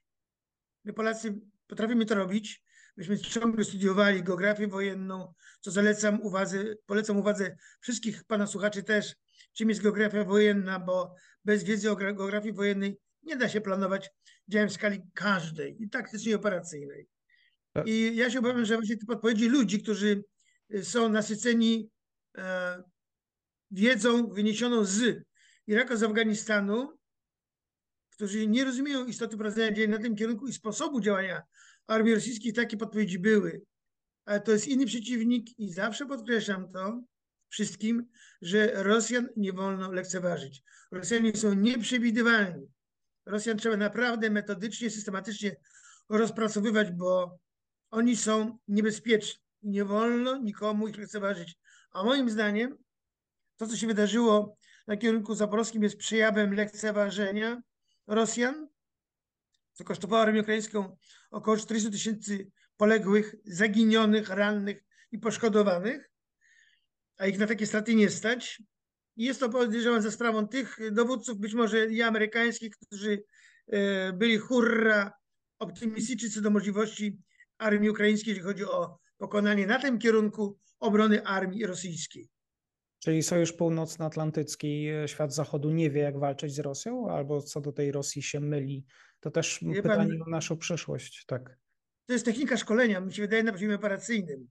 My 0.85 0.93
Polacy 0.93 1.41
potrafimy 1.67 2.07
to 2.07 2.15
robić. 2.15 2.63
Myśmy 2.97 3.19
ciągle 3.19 3.65
studiowali 3.65 4.23
geografię 4.23 4.69
wojenną, 4.69 5.35
co 5.61 5.71
zalecam 5.71 6.23
uwadze, 6.23 6.65
polecam 6.87 7.17
uwadze 7.17 7.57
wszystkich 7.81 8.25
pana 8.25 8.47
słuchaczy 8.47 8.83
też, 8.83 9.15
czym 9.53 9.69
jest 9.69 9.83
geografia 9.83 10.25
wojenna, 10.25 10.79
bo 10.79 11.15
bez 11.45 11.65
wiedzy 11.65 11.91
o 11.91 11.97
geografii 11.97 12.55
wojennej 12.55 12.99
nie 13.23 13.37
da 13.37 13.49
się 13.49 13.61
planować 13.61 14.11
działań 14.49 14.69
w 14.69 14.73
skali 14.73 15.03
każdej 15.15 15.83
i 15.83 15.89
taktycznie 15.89 16.37
operacyjnej. 16.37 17.09
Tak. 17.73 17.89
I 17.89 18.17
ja 18.17 18.31
się 18.31 18.39
obawiam, 18.39 18.65
że 18.65 18.77
właśnie 18.77 18.97
te 18.97 19.07
podpowiedzi 19.07 19.49
ludzi, 19.49 19.83
którzy 19.83 20.25
są 20.83 21.09
nasyceni 21.09 21.91
e, 22.39 22.83
wiedzą 23.71 24.27
wyniesioną 24.27 24.85
z 24.85 25.25
Iraku, 25.67 25.97
z 25.97 26.03
Afganistanu, 26.03 26.99
którzy 28.11 28.47
nie 28.47 28.65
rozumieją 28.65 29.05
istoty 29.05 29.37
prowadzenia 29.37 29.73
działań 29.73 29.91
na 29.91 29.99
tym 29.99 30.17
kierunku 30.17 30.49
i 30.49 30.53
sposobu 30.53 31.01
działania 31.01 31.43
armii 31.87 32.15
rosyjskiej, 32.15 32.53
takie 32.53 32.77
podpowiedzi 32.77 33.19
były. 33.19 33.63
Ale 34.25 34.41
to 34.41 34.53
jest 34.53 34.69
inny 34.69 34.87
przeciwnik 34.87 35.59
i 35.59 35.73
zawsze 35.73 36.07
podkreślam 36.07 36.73
to 36.73 37.03
wszystkim, 37.49 38.07
że 38.43 38.83
Rosjan 38.83 39.29
nie 39.37 39.53
wolno 39.53 39.93
lekceważyć. 39.93 40.63
Rosjanie 40.91 41.37
są 41.37 41.55
nieprzewidywalni. 41.55 42.67
Rosjan 43.27 43.59
trzeba 43.59 43.77
naprawdę 43.77 44.31
metodycznie, 44.31 44.91
systematycznie 44.91 45.57
rozpracowywać, 46.09 46.91
bo 46.91 47.39
oni 47.91 48.17
są 48.17 48.59
niebezpieczni 48.69 49.43
i 49.63 49.69
nie 49.69 49.85
wolno 49.85 50.37
nikomu 50.37 50.89
ich 50.89 50.99
lekceważyć. 50.99 51.59
A 51.93 52.03
moim 52.03 52.31
zdaniem 52.31 52.79
to, 53.57 53.67
co 53.67 53.77
się 53.77 53.87
wydarzyło 53.87 54.57
na 54.87 54.97
kierunku 54.97 55.35
zaporowskim 55.35 55.83
jest 55.83 55.97
przejawem 55.97 56.55
lekceważenia 56.55 57.63
Rosjan, 58.07 58.69
co 59.73 59.85
kosztowało 59.85 60.23
armię 60.23 60.41
ukraińską 60.41 60.97
około 61.31 61.57
400 61.57 61.91
tysięcy 61.91 62.51
poległych, 62.77 63.35
zaginionych, 63.45 64.29
rannych 64.29 64.85
i 65.13 65.19
poszkodowanych, 65.19 66.11
a 67.17 67.27
ich 67.27 67.39
na 67.39 67.47
takie 67.47 67.67
straty 67.67 67.95
nie 67.95 68.11
stać. 68.11 68.63
I 69.17 69.25
jest 69.25 69.41
to 69.41 69.49
podejrzewam 69.49 70.03
za 70.03 70.11
sprawą 70.11 70.49
tych 70.49 70.79
dowódców, 70.93 71.39
być 71.39 71.55
może 71.55 71.87
i 71.87 72.03
amerykańskich, 72.03 72.77
którzy 72.77 73.23
e, 73.67 74.13
byli 74.13 74.39
hurra 74.39 75.13
optymistyczni 75.59 76.31
co 76.31 76.41
do 76.41 76.51
możliwości 76.51 77.19
armii 77.59 77.91
ukraińskiej, 77.91 78.31
jeśli 78.31 78.45
chodzi 78.45 78.65
o 78.65 78.99
pokonanie 79.23 79.67
na 79.67 79.79
tym 79.79 79.99
kierunku 79.99 80.59
obrony 80.81 81.25
armii 81.25 81.67
rosyjskiej. 81.67 82.29
Czyli 82.99 83.23
Sojusz 83.23 83.53
Północnoatlantycki, 83.53 84.89
e, 84.89 85.09
świat 85.09 85.35
Zachodu 85.35 85.71
nie 85.71 85.91
wie, 85.91 86.01
jak 86.01 86.19
walczyć 86.19 86.55
z 86.55 86.59
Rosją, 86.59 87.11
albo 87.11 87.43
co 87.43 87.61
do 87.61 87.73
tej 87.73 87.93
Rosji 87.93 88.23
się 88.23 88.41
myli. 88.41 88.85
To 89.21 89.31
też 89.31 89.59
wie 89.63 89.83
pytanie 89.83 90.19
pan, 90.19 90.23
o 90.23 90.31
naszą 90.31 90.57
przyszłość, 90.57 91.25
tak. 91.27 91.59
To 92.07 92.13
jest 92.13 92.25
technika 92.25 92.57
szkolenia, 92.57 93.01
mi 93.01 93.13
się 93.13 93.23
wydaje, 93.23 93.43
na 93.43 93.53
poziomie 93.53 93.75
operacyjnym. 93.75 94.49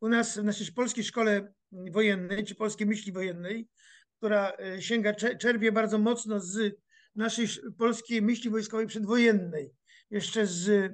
U 0.00 0.08
nas 0.08 0.38
w 0.38 0.44
naszej 0.44 0.72
polskiej 0.72 1.04
szkole 1.04 1.52
wojennej, 1.72 2.44
czy 2.44 2.54
polskiej 2.54 2.86
myśli 2.86 3.12
wojennej, 3.12 3.68
która 4.16 4.52
e, 4.52 4.82
sięga, 4.82 5.14
czerpie 5.14 5.72
bardzo 5.72 5.98
mocno 5.98 6.40
z 6.40 6.74
naszej 7.16 7.48
polskiej 7.78 8.22
myśli 8.22 8.50
wojskowej 8.50 8.86
przedwojennej, 8.86 9.70
jeszcze 10.10 10.46
z 10.46 10.92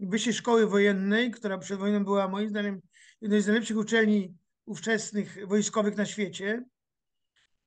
Wyższej 0.00 0.32
Szkoły 0.32 0.66
Wojennej, 0.66 1.30
która 1.30 1.58
przed 1.58 1.78
wojną 1.78 2.04
była 2.04 2.28
moim 2.28 2.48
zdaniem 2.48 2.80
jedną 3.20 3.40
z 3.40 3.46
najlepszych 3.46 3.76
uczelni 3.76 4.34
ówczesnych 4.64 5.46
wojskowych 5.46 5.96
na 5.96 6.06
świecie. 6.06 6.64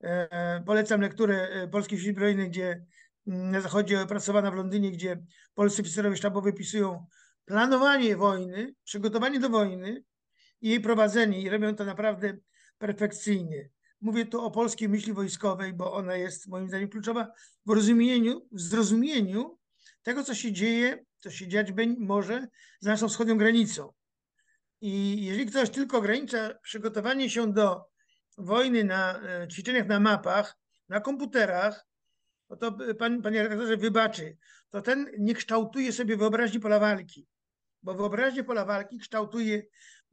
E, 0.03 0.63
polecam 0.65 1.01
lekturę 1.01 1.49
e, 1.49 1.67
Polskiej 1.67 1.99
Siły 1.99 2.13
Zbrojnej, 2.13 2.49
gdzie 2.49 2.85
na 3.25 3.61
zachodzie 3.61 4.01
opracowana 4.01 4.51
w 4.51 4.55
Londynie, 4.55 4.91
gdzie 4.91 5.23
polscy 5.53 5.81
oficerowie 5.81 6.17
sztabowi 6.17 6.49
opisują 6.49 7.05
planowanie 7.45 8.17
wojny, 8.17 8.75
przygotowanie 8.83 9.39
do 9.39 9.49
wojny 9.49 10.03
i 10.61 10.69
jej 10.69 10.79
prowadzenie 10.79 11.41
i 11.41 11.49
robią 11.49 11.75
to 11.75 11.85
naprawdę 11.85 12.37
perfekcyjnie. 12.77 13.69
Mówię 14.01 14.25
tu 14.25 14.41
o 14.41 14.51
polskiej 14.51 14.89
myśli 14.89 15.13
wojskowej, 15.13 15.73
bo 15.73 15.93
ona 15.93 16.15
jest 16.15 16.47
moim 16.47 16.67
zdaniem 16.67 16.89
kluczowa 16.89 17.31
w 17.65 17.71
rozumieniu, 17.71 18.47
w 18.51 18.61
zrozumieniu 18.61 19.59
tego, 20.03 20.23
co 20.23 20.35
się 20.35 20.51
dzieje 20.51 21.05
co 21.21 21.31
się 21.31 21.47
dziać 21.47 21.67
może 21.97 22.47
za 22.79 22.91
naszą 22.91 23.09
wschodnią 23.09 23.37
granicą. 23.37 23.93
I 24.81 25.25
jeżeli 25.25 25.45
ktoś 25.45 25.69
tylko 25.69 25.97
ogranicza 25.97 26.53
przygotowanie 26.63 27.29
się 27.29 27.53
do 27.53 27.85
wojny 28.37 28.83
na 28.83 29.21
e, 29.21 29.47
ćwiczeniach 29.47 29.87
na 29.87 29.99
mapach, 29.99 30.57
na 30.89 30.99
komputerach, 30.99 31.87
no 32.49 32.55
to 32.55 32.77
pan, 32.99 33.21
panie 33.21 33.43
redaktorze 33.43 33.77
wybaczy, 33.77 34.37
to 34.69 34.81
ten 34.81 35.11
nie 35.19 35.33
kształtuje 35.33 35.93
sobie 35.93 36.17
wyobraźni 36.17 36.59
pola 36.59 36.79
walki, 36.79 37.27
bo 37.83 37.93
wyobraźnię 37.93 38.43
pola 38.43 38.65
walki 38.65 38.99
kształtuje 38.99 39.63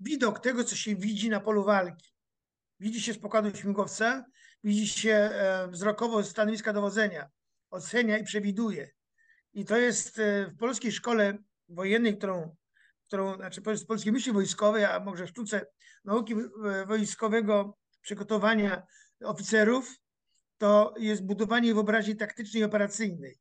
widok 0.01 0.41
tego, 0.41 0.65
co 0.65 0.77
się 0.77 0.97
widzi 0.97 1.29
na 1.29 1.41
polu 1.41 1.65
walki. 1.65 2.13
Widzi 2.81 3.03
się 3.03 3.13
z 3.13 3.19
pokładu 3.19 3.57
śmigłowca, 3.57 4.25
widzi 4.65 4.89
się 4.89 5.13
e, 5.13 5.69
wzrokowo 5.69 6.25
stanowiska 6.25 6.73
dowodzenia, 6.73 7.29
ocenia 7.71 8.19
i 8.19 8.25
przewiduje. 8.25 8.91
I 9.59 9.65
to 9.65 9.77
jest 9.77 10.19
e, 10.19 10.47
w 10.47 10.57
polskiej 10.57 10.93
szkole 10.93 11.39
wojennej, 11.69 12.19
którą, 12.19 12.57
którą 13.07 13.37
znaczy 13.37 13.63
z 13.77 13.85
polskiej 13.85 14.13
myśli 14.13 14.33
wojskowej, 14.33 14.85
a 14.85 15.01
może 15.01 15.27
sztuce 15.27 15.67
nauki 16.05 16.35
wojskowego 16.87 17.79
przygotowania 18.01 18.83
oficerów, 19.25 19.95
to 20.59 20.95
jest 20.99 21.25
budowanie 21.25 21.75
wyobraźni 21.75 22.17
taktycznej 22.17 22.63
i 22.63 22.65
operacyjnej. 22.65 23.39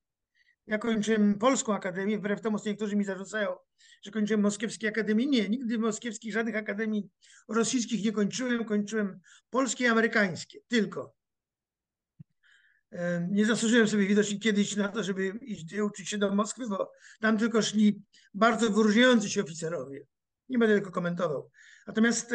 Ja 0.68 0.78
kończyłem 0.78 1.40
Polską 1.40 1.74
Akademię, 1.74 2.18
wbrew 2.18 2.42
temu, 2.42 2.60
co 2.60 2.70
niektórzy 2.70 2.96
mi 2.96 3.04
zarzucają, 3.04 3.56
że 4.04 4.12
kończyłem 4.12 4.42
moskiewskie 4.42 4.88
akademie. 4.88 5.26
Nie, 5.26 5.50
nigdy 5.50 5.80
moskiewskich 5.80 6.34
żadnych 6.34 6.56
akademii 6.56 7.10
rosyjskich 7.48 8.06
nie 8.06 8.12
kończyłem. 8.12 8.66
Kończyłem 8.66 9.20
polskie 9.50 9.84
i 9.84 9.88
amerykańskie, 9.88 10.60
tylko. 10.68 11.17
Nie 13.30 13.46
zasłużyłem 13.46 13.88
sobie 13.88 14.08
widocznie 14.08 14.40
kiedyś 14.40 14.76
na 14.76 14.88
to, 14.88 15.04
żeby 15.04 15.28
iść 15.28 15.74
uczyć 15.74 16.10
się 16.10 16.18
do 16.18 16.36
Moskwy, 16.36 16.68
bo 16.68 16.92
tam 17.20 17.38
tylko 17.38 17.62
szli 17.62 18.02
bardzo 18.34 18.70
wyróżniający 18.70 19.30
się 19.30 19.44
oficerowie. 19.44 20.06
Nie 20.50 20.58
będę 20.58 20.76
tylko 20.76 20.92
komentował. 20.92 21.52
Natomiast 21.88 22.34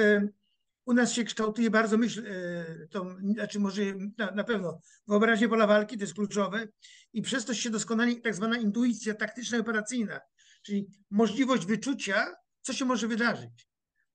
u 0.85 0.93
nas 0.93 1.13
się 1.13 1.25
kształtuje 1.25 1.71
bardzo 1.71 1.99
myśl, 1.99 2.27
e, 2.27 2.87
to, 2.91 3.17
znaczy 3.35 3.61
może 3.61 3.83
na, 4.19 4.31
na 4.31 4.45
pewno 4.45 4.81
wyobraźnia 5.07 5.49
pola 5.49 5.67
walki 5.67 5.97
to 5.97 6.03
jest 6.03 6.15
kluczowe 6.15 6.69
i 7.13 7.23
przez 7.23 7.45
to 7.45 7.55
się 7.55 7.71
doskonali 7.71 8.21
tak 8.21 8.35
zwana 8.35 8.59
intuicja 8.59 9.15
taktyczna 9.15 9.59
i 9.59 9.61
operacyjna, 9.61 10.21
czyli 10.63 10.87
możliwość 11.11 11.67
wyczucia, 11.67 12.35
co 12.61 12.73
się 12.73 12.85
może 12.85 13.09
wydarzyć. 13.09 13.69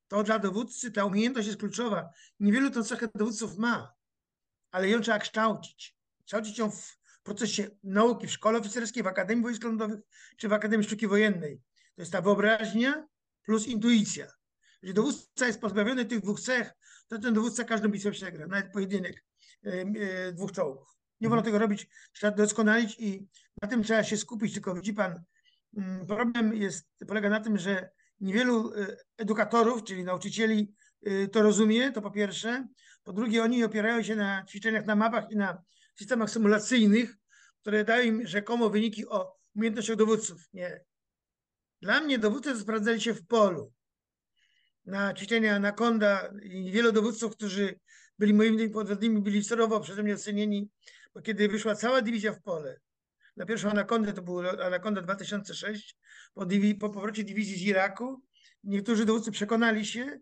To 0.08 0.24
dla 0.24 0.39
dowódcy 0.39 0.91
ta 0.91 1.06
umiejętność 1.06 1.48
jest 1.48 1.60
kluczowa. 1.60 2.10
Niewielu 2.39 2.72
tą 2.72 2.84
cechę 2.84 3.08
dowódców 3.15 3.58
ma, 3.58 3.94
ale 4.72 4.89
ją 4.89 5.01
trzeba 5.01 5.20
kształcić 5.20 5.97
kształcić 6.27 6.57
ją 6.57 6.72
w 6.72 7.00
procesie 7.24 7.69
nauki 7.84 8.27
w 8.27 8.31
szkole 8.31 8.60
oficerskiej, 8.60 9.03
w 9.03 9.07
Akademii 9.07 9.43
Wojsk 9.43 9.63
Lądowych 9.63 10.00
czy 10.38 10.48
w 10.48 10.53
Akademii 10.53 10.88
Sztuki 10.88 11.07
Wojennej. 11.07 11.62
To 11.96 12.01
jest 12.01 12.12
ta 12.12 12.22
wyobraźnia 12.22 13.07
plus 13.43 13.67
intuicja. 13.67 14.27
Jeżeli 14.81 14.93
dowódca 14.93 15.48
jest 15.48 15.62
pozbawiony 15.62 16.05
tych 16.05 16.22
dwóch 16.22 16.39
cech, 16.39 16.72
to 17.07 17.19
ten 17.19 17.34
dowódca 17.34 17.63
każdą 17.63 17.89
bitwę 17.89 18.12
przegra, 18.12 18.48
nawet 18.48 18.72
pojedynek 18.72 19.25
e, 19.65 19.72
e, 19.72 20.34
dwóch 20.34 20.51
czołgów. 20.51 20.88
Nie 21.22 21.29
wolno 21.29 21.39
mhm. 21.39 21.46
tego 21.46 21.60
robić, 21.60 21.88
trzeba 22.13 22.38
doskonalić 22.38 22.96
i 23.00 23.27
na 23.62 23.67
tym 23.67 23.84
trzeba 23.84 24.03
się 24.03 24.17
skupić. 24.17 24.53
Tylko 24.53 24.75
widzi 24.75 24.93
pan, 24.93 25.24
mm, 25.77 26.07
problem 26.07 26.55
jest, 26.55 26.89
polega 27.07 27.29
na 27.29 27.39
tym, 27.39 27.57
że 27.57 27.89
niewielu 28.19 28.74
e, 28.74 28.98
edukatorów, 29.17 29.84
czyli 29.84 30.03
nauczycieli 30.03 30.74
to 31.31 31.41
rozumie, 31.41 31.91
to 31.91 32.01
po 32.01 32.12
pierwsze. 32.12 32.67
Po 33.03 33.13
drugie, 33.13 33.43
oni 33.43 33.63
opierają 33.63 34.03
się 34.03 34.15
na 34.15 34.46
ćwiczeniach 34.46 34.86
na 34.86 34.96
mapach 34.96 35.31
i 35.31 35.36
na 35.36 35.63
systemach 36.00 36.30
symulacyjnych, 36.30 37.18
które 37.62 37.84
dają 37.84 38.04
im 38.04 38.27
rzekomo 38.27 38.70
wyniki 38.70 39.08
o 39.08 39.38
umiejętnościach 39.56 39.96
dowódców. 39.96 40.50
Nie. 40.54 40.82
Dla 41.82 42.01
mnie 42.01 42.20
dowódcy 42.20 42.60
sprawdzali 42.60 43.01
się 43.01 43.13
w 43.13 43.27
polu. 43.27 43.74
Na 44.86 45.13
ćwiczenia 45.13 45.56
Anaconda 45.56 46.34
i 46.44 46.72
wielu 46.72 46.92
dowódców, 46.92 47.36
którzy 47.36 47.80
byli 48.20 48.34
moimi 48.34 48.70
podwodnymi, 48.70 49.22
byli 49.22 49.44
surowo 49.44 49.80
przeze 49.80 50.04
mnie 50.04 50.13
ocenieni, 50.13 50.70
bo 51.13 51.22
kiedy 51.22 51.48
wyszła 51.48 51.75
cała 51.75 52.01
dywizja 52.01 52.34
w 52.34 52.42
pole, 52.42 52.80
na 53.38 53.46
pierwszą 53.46 53.70
Anakondę, 53.70 54.13
to 54.13 54.22
był 54.22 54.39
Anakonda 54.39 55.01
2006, 55.01 55.98
po, 56.34 56.46
po 56.80 56.89
powrocie 56.89 57.24
dywizji 57.24 57.58
z 57.58 57.62
Iraku, 57.62 58.22
niektórzy 58.63 59.06
dowódcy 59.06 59.32
przekonali 59.32 59.86
się, 59.86 60.20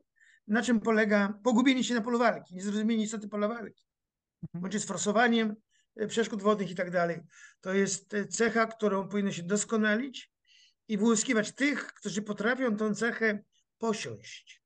na 0.48 0.62
czym 0.62 0.80
polega 0.80 1.40
pogubienie 1.44 1.84
się 1.84 1.94
na 1.94 2.02
polu 2.02 2.20
walki, 2.20 2.56
niezrozumienie 2.56 3.04
istoty 3.04 3.28
pola 3.28 3.48
walki, 3.48 3.84
bądź 4.54 4.82
z 4.82 4.86
forsowaniem 4.86 5.50
e, 5.50 5.56
przeszkód 6.08 6.42
wodnych 6.42 6.72
i 6.72 6.76
tak 6.76 6.92
dalej. 6.92 7.22
To 7.62 7.74
jest 7.74 8.14
e, 8.14 8.28
cecha, 8.28 8.66
którą 8.66 9.08
powinno 9.08 9.32
się 9.32 9.44
doskonalić 9.44 10.32
i 10.88 10.98
wyłuskiwać 10.98 11.52
tych, 11.52 11.94
którzy 11.94 12.22
potrafią 12.22 12.78
tę 12.78 12.96
cechę 12.96 13.44
posiąść. 13.78 14.64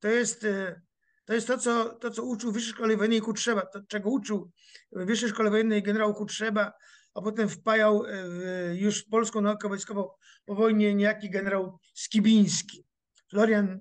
To 0.00 0.08
jest, 0.08 0.44
e, 0.44 0.82
to, 1.24 1.34
jest 1.34 1.46
to, 1.46 1.58
co, 1.58 1.84
to, 1.84 2.10
co 2.10 2.22
uczył 2.22 2.50
w 2.50 2.54
Wyższej 2.54 2.72
Szkole 2.72 2.96
Wojennej 2.96 3.20
Kutrzeba, 3.20 3.66
to, 3.66 3.80
czego 3.88 4.10
uczył 4.10 4.50
w 4.92 5.06
Wyższej 5.06 5.28
Szkole 5.28 5.50
Wojennej 5.50 5.82
generał 5.82 6.14
Kutrzeba, 6.14 6.72
a 7.14 7.22
potem 7.22 7.48
wpajał 7.48 8.04
e, 8.04 8.08
w 8.12 8.72
już 8.74 9.02
polską 9.02 9.40
naukę 9.40 9.68
wojskową 9.68 10.08
po 10.44 10.54
wojnie 10.54 10.94
niejaki 10.94 11.30
generał 11.30 11.78
Skibiński. 11.94 12.86
Florian 13.30 13.80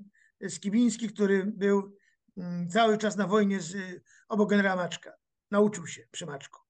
Skibiński, 0.50 1.10
który 1.10 1.46
był 1.46 1.98
mm, 2.38 2.70
cały 2.70 2.98
czas 2.98 3.16
na 3.16 3.28
wojnie 3.28 3.62
z, 3.62 4.02
obok 4.28 4.50
generała 4.50 4.76
Maczka. 4.76 5.14
Nauczył 5.52 5.88
się 5.88 6.08
przy 6.12 6.26
Maczku. 6.26 6.65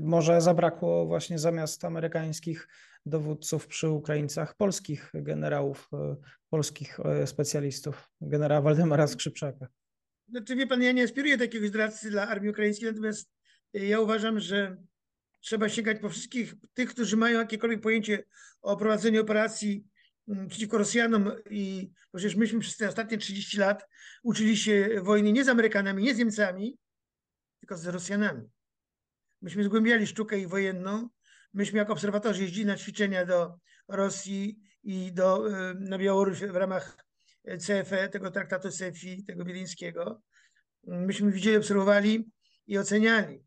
Może 0.00 0.40
zabrakło 0.40 1.06
właśnie 1.06 1.38
zamiast 1.38 1.84
amerykańskich 1.84 2.68
dowódców 3.06 3.66
przy 3.66 3.88
Ukraińcach 3.88 4.56
polskich 4.56 5.10
generałów, 5.14 5.88
e, 5.92 6.16
polskich 6.50 7.00
e, 7.00 7.26
specjalistów, 7.26 8.10
generała 8.20 8.60
Waldemara 8.60 9.06
Skrzypczaka. 9.06 9.66
Znaczy, 10.28 10.56
wie 10.56 10.66
pan, 10.66 10.82
ja 10.82 10.92
nie 10.92 11.04
aspiruję 11.04 11.36
do 11.36 11.44
jakiegoś 11.44 11.70
doradcy 11.70 12.10
dla 12.10 12.28
armii 12.28 12.50
ukraińskiej, 12.50 12.88
natomiast 12.88 13.30
ja 13.72 14.00
uważam, 14.00 14.40
że 14.40 14.76
trzeba 15.40 15.68
sięgać 15.68 15.98
po 16.00 16.08
wszystkich 16.08 16.54
tych, 16.74 16.88
którzy 16.88 17.16
mają 17.16 17.38
jakiekolwiek 17.38 17.80
pojęcie 17.80 18.24
o 18.62 18.76
prowadzeniu 18.76 19.20
operacji 19.20 19.84
przeciwko 20.48 20.78
Rosjanom 20.78 21.32
i 21.50 21.90
przecież 22.12 22.36
myśmy 22.36 22.60
przez 22.60 22.76
te 22.76 22.88
ostatnie 22.88 23.18
30 23.18 23.58
lat 23.58 23.86
uczyli 24.22 24.56
się 24.56 24.88
wojny 25.02 25.32
nie 25.32 25.44
z 25.44 25.48
Amerykanami, 25.48 26.02
nie 26.02 26.14
z 26.14 26.18
Niemcami, 26.18 26.78
tylko 27.60 27.76
z 27.76 27.86
Rosjanami. 27.86 28.50
Myśmy 29.44 29.64
zgłębiali 29.64 30.06
sztukę 30.06 30.38
ich 30.38 30.48
wojenną, 30.48 31.08
myśmy 31.54 31.78
jako 31.78 31.92
obserwatorzy 31.92 32.42
jeździli 32.42 32.66
na 32.66 32.76
ćwiczenia 32.76 33.26
do 33.26 33.58
Rosji 33.88 34.60
i 34.82 35.12
do, 35.12 35.48
y, 35.48 35.74
na 35.74 35.98
Białoruś 35.98 36.38
w 36.40 36.56
ramach 36.56 37.04
CFE, 37.58 38.08
tego 38.08 38.30
traktatu 38.30 38.68
CFI, 38.68 39.24
tego 39.24 39.44
wiedeńskiego. 39.44 40.22
Myśmy 40.86 41.32
widzieli, 41.32 41.56
obserwowali 41.56 42.30
i 42.66 42.78
oceniali. 42.78 43.44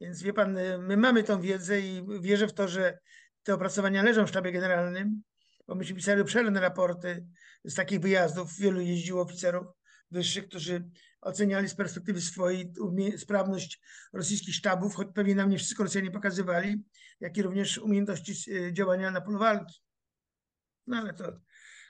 Więc 0.00 0.22
wie 0.22 0.32
pan, 0.32 0.58
my 0.78 0.96
mamy 0.96 1.24
tą 1.24 1.40
wiedzę 1.40 1.80
i 1.80 2.06
wierzę 2.20 2.48
w 2.48 2.52
to, 2.52 2.68
że 2.68 2.98
te 3.42 3.54
opracowania 3.54 4.02
leżą 4.02 4.26
w 4.26 4.28
sztabie 4.28 4.52
generalnym, 4.52 5.22
bo 5.66 5.74
myśmy 5.74 5.96
pisali 5.96 6.20
obszerne 6.20 6.60
raporty 6.60 7.26
z 7.64 7.74
takich 7.74 8.00
wyjazdów. 8.00 8.56
Wielu 8.58 8.80
jeździło 8.80 9.22
oficerów 9.22 9.66
wyższych, 10.10 10.48
którzy 10.48 10.90
oceniali 11.22 11.68
z 11.68 11.74
perspektywy 11.74 12.20
swojej 12.20 12.72
sprawność 13.16 13.80
rosyjskich 14.12 14.54
sztabów, 14.54 14.94
choć 14.94 15.08
pewnie 15.14 15.34
nam 15.34 15.50
nie 15.50 15.58
wszystko 15.58 15.82
Rosjanie 15.82 16.10
pokazywali, 16.10 16.82
jak 17.20 17.36
i 17.36 17.42
również 17.42 17.78
umiejętności 17.78 18.52
y, 18.52 18.72
działania 18.72 19.10
na 19.10 19.20
polu 19.20 19.38
walki. 19.38 19.82
No 20.86 20.96
ale 20.96 21.14
to, 21.14 21.32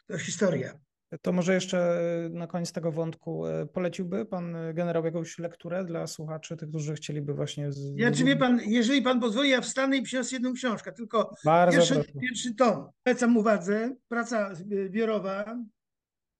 to 0.07 0.19
historia. 0.19 0.79
To 1.23 1.33
może 1.33 1.55
jeszcze 1.55 1.79
e, 1.79 2.29
na 2.29 2.47
koniec 2.47 2.73
tego 2.73 2.93
wątku 2.93 3.47
e, 3.47 3.67
poleciłby 3.67 4.27
pan 4.27 4.57
e, 4.57 4.75
generał 4.75 5.05
jakąś 5.05 5.39
lekturę 5.39 5.85
dla 5.85 6.07
słuchaczy, 6.07 6.57
tych, 6.57 6.69
którzy 6.69 6.95
chcieliby 6.95 7.35
właśnie... 7.35 7.73
Z... 7.73 7.93
Ja 7.97 8.11
czy 8.11 8.25
wie 8.25 8.37
pan, 8.37 8.61
jeżeli 8.67 9.03
pan 9.03 9.21
pozwoli, 9.21 9.51
ja 9.51 9.61
wstanę 9.61 9.97
i 9.97 10.03
przyniosę 10.03 10.37
jedną 10.37 10.53
książkę, 10.53 10.93
tylko 10.93 11.35
Bardzo 11.45 11.77
pierwszy, 11.77 11.95
proszę. 11.95 12.13
pierwszy 12.21 12.55
tom. 12.55 12.89
Polecam 13.05 13.37
uwadze, 13.37 13.95
praca 14.09 14.55
zbiorowa 14.55 15.59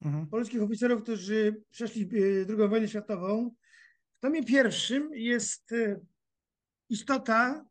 Mhm. 0.05 0.27
polskich 0.27 0.63
oficerów, 0.63 1.03
którzy 1.03 1.63
przeszli 1.71 2.03
e, 2.03 2.59
II 2.59 2.69
wojnę 2.69 2.89
światową. 2.89 3.55
W 4.17 4.21
tomie 4.21 4.45
pierwszym 4.45 5.15
jest 5.15 5.73
e, 5.73 6.01
istota 6.89 7.65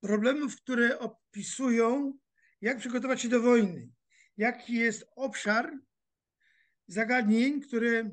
problemów, 0.00 0.56
które 0.56 0.98
opisują, 0.98 2.18
jak 2.60 2.78
przygotować 2.78 3.20
się 3.20 3.28
do 3.28 3.40
wojny. 3.40 3.88
Jaki 4.36 4.74
jest 4.74 5.06
obszar 5.16 5.78
zagadnień, 6.86 7.60
które 7.60 8.10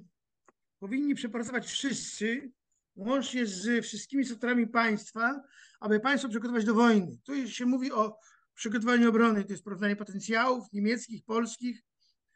powinni 0.79 1.15
przepracować 1.15 1.67
wszyscy, 1.67 2.51
łącznie 2.95 3.45
z 3.45 3.85
wszystkimi 3.85 4.25
sektorami 4.25 4.67
państwa, 4.67 5.43
aby 5.79 5.99
państwo 5.99 6.29
przygotować 6.29 6.65
do 6.65 6.73
wojny. 6.73 7.17
Tu 7.23 7.47
się 7.47 7.65
mówi 7.65 7.91
o 7.91 8.19
przygotowaniu 8.53 9.09
obrony, 9.09 9.43
to 9.43 9.53
jest 9.53 9.63
porównanie 9.63 9.95
potencjałów 9.95 10.73
niemieckich, 10.73 11.25
polskich, 11.25 11.83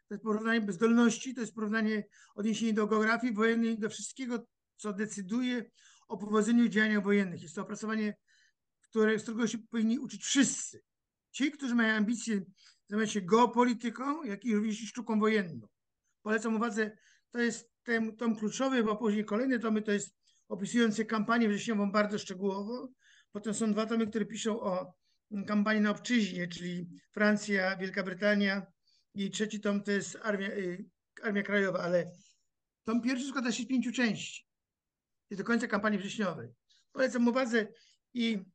to 0.07 0.13
jest 0.13 0.23
porównanie 0.23 0.71
zdolności, 0.71 1.35
to 1.35 1.41
jest 1.41 1.55
porównanie 1.55 2.03
odniesienie 2.35 2.73
do 2.73 2.87
geografii 2.87 3.33
wojennej, 3.33 3.79
do 3.79 3.89
wszystkiego, 3.89 4.47
co 4.75 4.93
decyduje 4.93 5.71
o 6.07 6.17
powodzeniu 6.17 6.67
działań 6.67 7.03
wojennych. 7.03 7.41
Jest 7.41 7.55
to 7.55 7.61
opracowanie, 7.61 8.15
które, 8.81 9.19
z 9.19 9.23
którego 9.23 9.47
się 9.47 9.57
powinni 9.57 9.99
uczyć 9.99 10.23
wszyscy. 10.23 10.81
Ci, 11.31 11.51
którzy 11.51 11.75
mają 11.75 11.95
ambicje 11.95 12.41
zajmować 12.87 13.11
się 13.11 13.21
geopolityką, 13.21 14.23
jak 14.23 14.45
i 14.45 14.55
również 14.55 14.77
sztuką 14.77 15.19
wojenną. 15.19 15.67
Polecam 16.21 16.55
uwadze, 16.55 16.97
to 17.31 17.39
jest 17.39 17.71
ten 17.83 18.15
tom 18.15 18.35
kluczowy, 18.35 18.83
bo 18.83 18.95
później 18.95 19.25
kolejne 19.25 19.59
tomy 19.59 19.81
to 19.81 19.91
jest 19.91 20.17
opisujące 20.47 21.05
kampanię 21.05 21.49
wrześniową 21.49 21.91
bardzo 21.91 22.19
szczegółowo. 22.19 22.89
Potem 23.31 23.53
są 23.53 23.71
dwa 23.71 23.85
tomy, 23.85 24.07
które 24.07 24.25
piszą 24.25 24.59
o 24.59 24.93
kampanii 25.47 25.81
na 25.81 25.91
obczyźnie, 25.91 26.47
czyli 26.47 26.89
Francja, 27.11 27.77
Wielka 27.77 28.03
Brytania 28.03 28.76
i 29.17 29.31
trzeci 29.31 29.59
tom 29.59 29.83
to 29.83 29.91
jest 29.91 30.17
Armia, 30.21 30.47
y, 30.47 30.85
Armia 31.23 31.43
Krajowa, 31.43 31.79
ale 31.79 32.11
tom 32.83 33.01
pierwszy 33.01 33.27
składa 33.27 33.51
się 33.51 33.63
z 33.63 33.67
pięciu 33.67 33.91
części. 33.91 34.47
Jest 35.29 35.41
do 35.41 35.45
końca 35.45 35.67
kampanii 35.67 35.99
wrześniowej. 35.99 36.49
Polecam 36.91 37.27
uwadze 37.27 37.67
i 38.13 38.45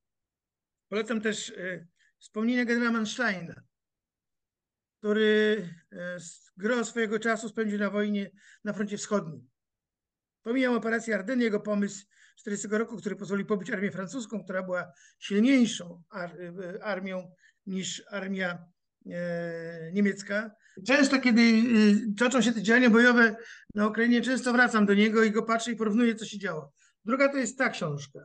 polecam 0.89 1.21
też 1.21 1.49
y, 1.49 1.89
wspomnienia 2.19 2.65
generała 2.65 2.93
Mansteina, 2.93 3.63
który 4.99 5.69
e, 5.93 6.19
gro 6.57 6.85
swojego 6.85 7.19
czasu 7.19 7.49
spędził 7.49 7.79
na 7.79 7.91
wojnie 7.91 8.31
na 8.65 8.73
froncie 8.73 8.97
wschodnim. 8.97 9.49
Pomijam 10.43 10.75
operację 10.75 11.15
Ardennes, 11.15 11.45
jego 11.45 11.61
pomysł 11.61 12.07
z 12.37 12.41
40 12.41 12.69
roku, 12.69 12.97
który 12.97 13.17
pozwolił 13.17 13.47
pobić 13.47 13.71
armię 13.71 13.91
francuską, 13.91 14.45
która 14.45 14.63
była 14.63 14.93
silniejszą 15.19 16.03
ar 16.11 16.37
armią 16.83 17.35
niż 17.67 18.03
armia 18.11 18.72
niemiecka. 19.93 20.51
Często, 20.87 21.21
kiedy 21.21 21.41
y, 21.41 22.15
toczą 22.19 22.43
się 22.43 22.53
te 22.53 22.63
działania 22.63 22.91
bojowe 22.91 23.37
na 23.75 23.89
Ukrainie, 23.89 24.21
często 24.21 24.53
wracam 24.53 24.87
do 24.87 24.95
niego 24.95 25.23
i 25.25 25.31
go 25.31 25.43
patrzę 25.43 25.73
i 25.73 25.77
porównuję, 25.77 26.15
co 26.15 26.25
się 26.27 26.39
działo. 26.39 26.73
Druga 27.05 27.29
to 27.29 27.37
jest 27.39 27.59
ta 27.59 27.69
książka. 27.69 28.21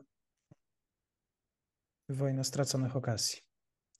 Wojna 2.10 2.44
straconych 2.44 2.96
okazji. 2.96 3.40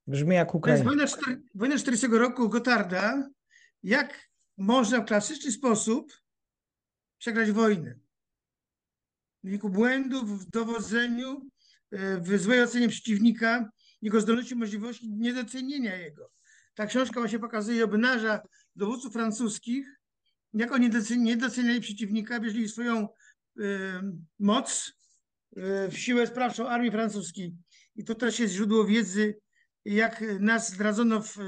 Brzmi 0.08 0.36
jak 0.36 0.48
To 0.48 0.52
jest 0.52 0.56
Ukraina. 0.58 0.84
wojna, 0.84 1.06
czter- 1.06 1.42
wojna 1.56 1.78
40 1.78 2.08
roku 2.08 2.50
Gotarda. 2.50 3.30
Jak 3.84 4.28
można 4.58 5.02
w 5.02 5.06
klasyczny 5.06 5.52
sposób 5.52 6.14
przegrać 7.20 7.52
wojnę? 7.52 7.96
W 9.44 9.46
wyniku 9.48 9.70
błędów 9.70 10.42
w 10.46 10.50
dowodzeniu, 10.50 11.50
e, 11.92 12.20
w 12.22 12.40
złej 12.40 12.62
ocenie 12.64 12.90
przeciwnika, 12.90 13.70
jego 14.02 14.22
zdolności, 14.22 14.56
możliwości, 14.56 15.10
niedocenienia 15.10 15.96
jego. 15.96 16.32
Ta 16.78 16.86
książka 16.86 17.20
właśnie 17.20 17.40
pokazuje, 17.40 17.84
obnaża 17.84 18.42
dowódców 18.76 19.14
francuskich, 19.14 20.00
jak 20.54 20.72
oni 20.72 20.90
nie 21.18 21.38
doceniali 21.38 21.82
przeciwnika, 21.82 22.40
wierzyli 22.40 22.70
swoją 22.70 22.98
e, 23.00 23.10
moc, 24.40 24.94
e, 25.56 25.90
w 25.90 25.98
siłę 25.98 26.28
sprawczą 26.28 26.68
armii 26.70 26.92
francuskiej. 26.92 27.56
I 27.96 28.04
to 28.04 28.16
też 28.16 28.40
jest 28.40 28.54
źródło 28.54 28.86
wiedzy, 28.86 29.40
jak 29.86 30.24
nas 30.40 30.74
zdradzono 30.74 31.22
w, 31.22 31.40
e, 31.40 31.44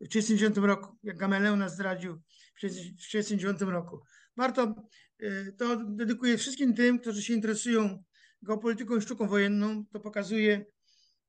w 0.00 0.08
1939 0.08 0.56
roku, 0.56 0.96
jak 1.02 1.16
Gameleon 1.16 1.58
nas 1.58 1.74
zdradził 1.74 2.20
w 2.54 2.60
1939 2.60 3.60
roku. 3.72 4.00
Warto, 4.36 4.74
e, 5.18 5.52
to 5.52 5.76
dedykuję 5.76 6.38
wszystkim 6.38 6.74
tym, 6.74 6.98
którzy 6.98 7.22
się 7.22 7.34
interesują 7.34 8.04
geopolityką 8.42 8.96
i 8.96 9.00
sztuką 9.00 9.28
wojenną. 9.28 9.84
To 9.92 10.00
pokazuje 10.00 10.66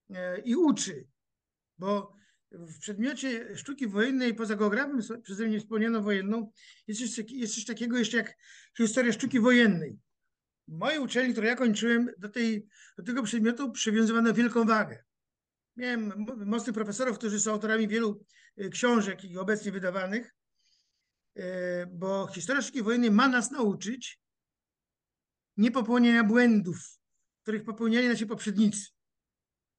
e, 0.09 0.39
i 0.39 0.55
uczy, 0.55 1.07
bo 1.77 2.20
w 2.51 2.79
przedmiocie 2.79 3.57
sztuki 3.57 3.87
wojennej, 3.87 4.33
poza 4.33 4.55
geografią 4.55 4.97
przeze 5.23 5.47
mnie 5.47 5.59
wspomnianą 5.59 6.01
wojenną, 6.01 6.51
jest 6.87 7.15
coś, 7.15 7.31
jest 7.31 7.55
coś 7.55 7.65
takiego 7.65 7.97
jeszcze 7.97 8.17
jak 8.17 8.37
historia 8.77 9.13
sztuki 9.13 9.39
wojennej. 9.39 9.97
W 10.67 10.77
mojej 10.77 10.99
uczelni, 10.99 11.31
którą 11.31 11.47
ja 11.47 11.55
kończyłem, 11.55 12.09
do, 12.17 12.29
tej, 12.29 12.67
do 12.97 13.03
tego 13.03 13.23
przedmiotu 13.23 13.71
przywiązywano 13.71 14.33
wielką 14.33 14.65
wagę. 14.65 15.03
Miałem 15.75 16.13
mo- 16.17 16.35
mocnych 16.45 16.73
profesorów, 16.73 17.17
którzy 17.17 17.39
są 17.39 17.51
autorami 17.51 17.87
wielu 17.87 18.25
y, 18.61 18.69
książek 18.69 19.23
i 19.23 19.37
obecnie 19.37 19.71
wydawanych. 19.71 20.35
bo 21.91 22.27
historia 22.27 22.61
sztuki 22.61 22.83
wojennej 22.83 23.11
ma 23.11 23.27
nas 23.27 23.51
nauczyć 23.51 24.19
niepopełniania 25.57 26.23
błędów, 26.23 26.77
których 27.41 27.63
popełniali 27.63 28.07
nasi 28.07 28.25
poprzednicy. 28.25 28.87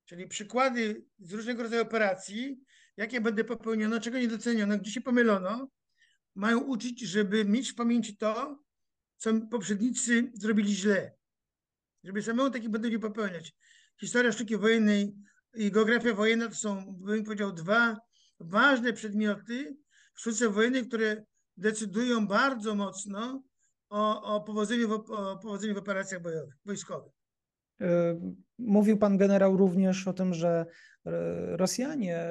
Czyli 0.04 0.28
przykłady 0.28 1.04
z 1.18 1.32
różnego 1.32 1.62
rodzaju 1.62 1.82
operacji, 1.82 2.60
jakie 2.96 3.20
będę 3.20 3.44
popełniono, 3.44 4.00
czego 4.00 4.18
nie 4.18 4.28
doceniono, 4.28 4.78
gdzie 4.78 4.90
się 4.90 5.00
pomylono, 5.00 5.68
mają 6.34 6.58
uczyć, 6.60 7.00
żeby 7.00 7.44
mieć 7.44 7.72
w 7.72 7.74
pamięci 7.74 8.16
to, 8.16 8.62
co 9.16 9.30
poprzednicy 9.50 10.32
zrobili 10.34 10.74
źle. 10.74 11.14
Żeby 12.04 12.22
samemu 12.22 12.50
takich 12.50 12.68
błędów 12.68 12.90
nie 12.90 12.98
popełniać. 12.98 13.54
Historia 14.00 14.32
sztuki 14.32 14.56
wojennej 14.56 15.14
i 15.54 15.70
geografia 15.70 16.14
wojenna 16.14 16.48
to 16.48 16.54
są, 16.54 16.94
bym 17.00 17.24
powiedział, 17.24 17.52
dwa 17.52 17.96
ważne 18.40 18.92
przedmioty 18.92 19.76
w 20.14 20.20
sztuce 20.20 20.48
wojennej, 20.48 20.88
które 20.88 21.24
decydują 21.56 22.26
bardzo 22.26 22.74
mocno 22.74 23.42
o, 23.88 24.22
o, 24.22 24.40
powodzeniu, 24.40 24.88
w, 24.88 24.92
o 24.92 25.38
powodzeniu 25.38 25.74
w 25.74 25.78
operacjach 25.78 26.22
bojowych, 26.22 26.54
wojskowych. 26.64 27.12
E, 28.62 28.64
mówił 28.66 28.98
pan 28.98 29.16
generał 29.16 29.56
również 29.56 30.08
o 30.08 30.12
tym, 30.12 30.34
że 30.34 30.66
e, 31.06 31.56
Rosjanie 31.56 32.24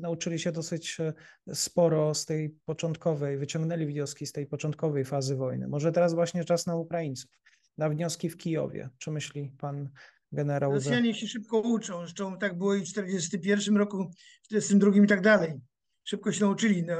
nauczyli 0.00 0.38
się 0.38 0.52
dosyć 0.52 1.00
e, 1.00 1.12
sporo 1.54 2.14
z 2.14 2.26
tej 2.26 2.50
początkowej, 2.64 3.38
wyciągnęli 3.38 3.86
wnioski 3.86 4.26
z 4.26 4.32
tej 4.32 4.46
początkowej 4.46 5.04
fazy 5.04 5.36
wojny. 5.36 5.68
Może 5.68 5.92
teraz 5.92 6.14
właśnie 6.14 6.44
czas 6.44 6.66
na 6.66 6.76
Ukraińców, 6.76 7.30
na 7.78 7.88
wnioski 7.88 8.30
w 8.30 8.36
Kijowie. 8.36 8.90
Czy 8.98 9.10
myśli 9.10 9.52
pan 9.58 9.90
generał? 10.32 10.72
Rosjanie 10.72 11.14
że... 11.14 11.20
się 11.20 11.26
szybko 11.26 11.60
uczą, 11.60 11.98
zresztą 11.98 12.38
tak 12.38 12.58
było 12.58 12.74
i 12.74 12.80
w 12.80 12.88
1941 12.88 13.76
roku, 13.76 14.10
w 14.42 14.48
1942 14.48 15.04
i 15.04 15.06
tak 15.06 15.20
dalej. 15.20 15.60
Szybko 16.04 16.32
się 16.32 16.44
nauczyli. 16.44 16.82
No, 16.82 16.96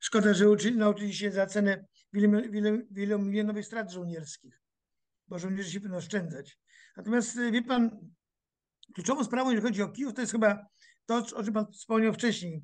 szkoda, 0.00 0.34
że 0.34 0.50
uczyli, 0.50 0.76
nauczyli 0.76 1.14
się 1.14 1.32
za 1.32 1.46
cenę 1.46 1.84
wielomilionowych 2.90 3.66
strat 3.66 3.92
żołnierskich, 3.92 4.63
bo 5.28 5.38
żołnierze 5.38 5.70
się 5.70 5.80
będą 5.80 5.96
oszczędzać. 5.96 6.58
Natomiast 6.96 7.38
wie 7.52 7.62
pan, 7.62 7.90
kluczową 8.94 9.24
sprawą, 9.24 9.50
jeżeli 9.50 9.68
chodzi 9.68 9.82
o 9.82 9.88
Kijów, 9.88 10.14
to 10.14 10.20
jest 10.20 10.32
chyba 10.32 10.66
to, 11.06 11.26
o 11.34 11.44
czym 11.44 11.54
pan 11.54 11.72
wspomniał 11.72 12.12
wcześniej. 12.14 12.62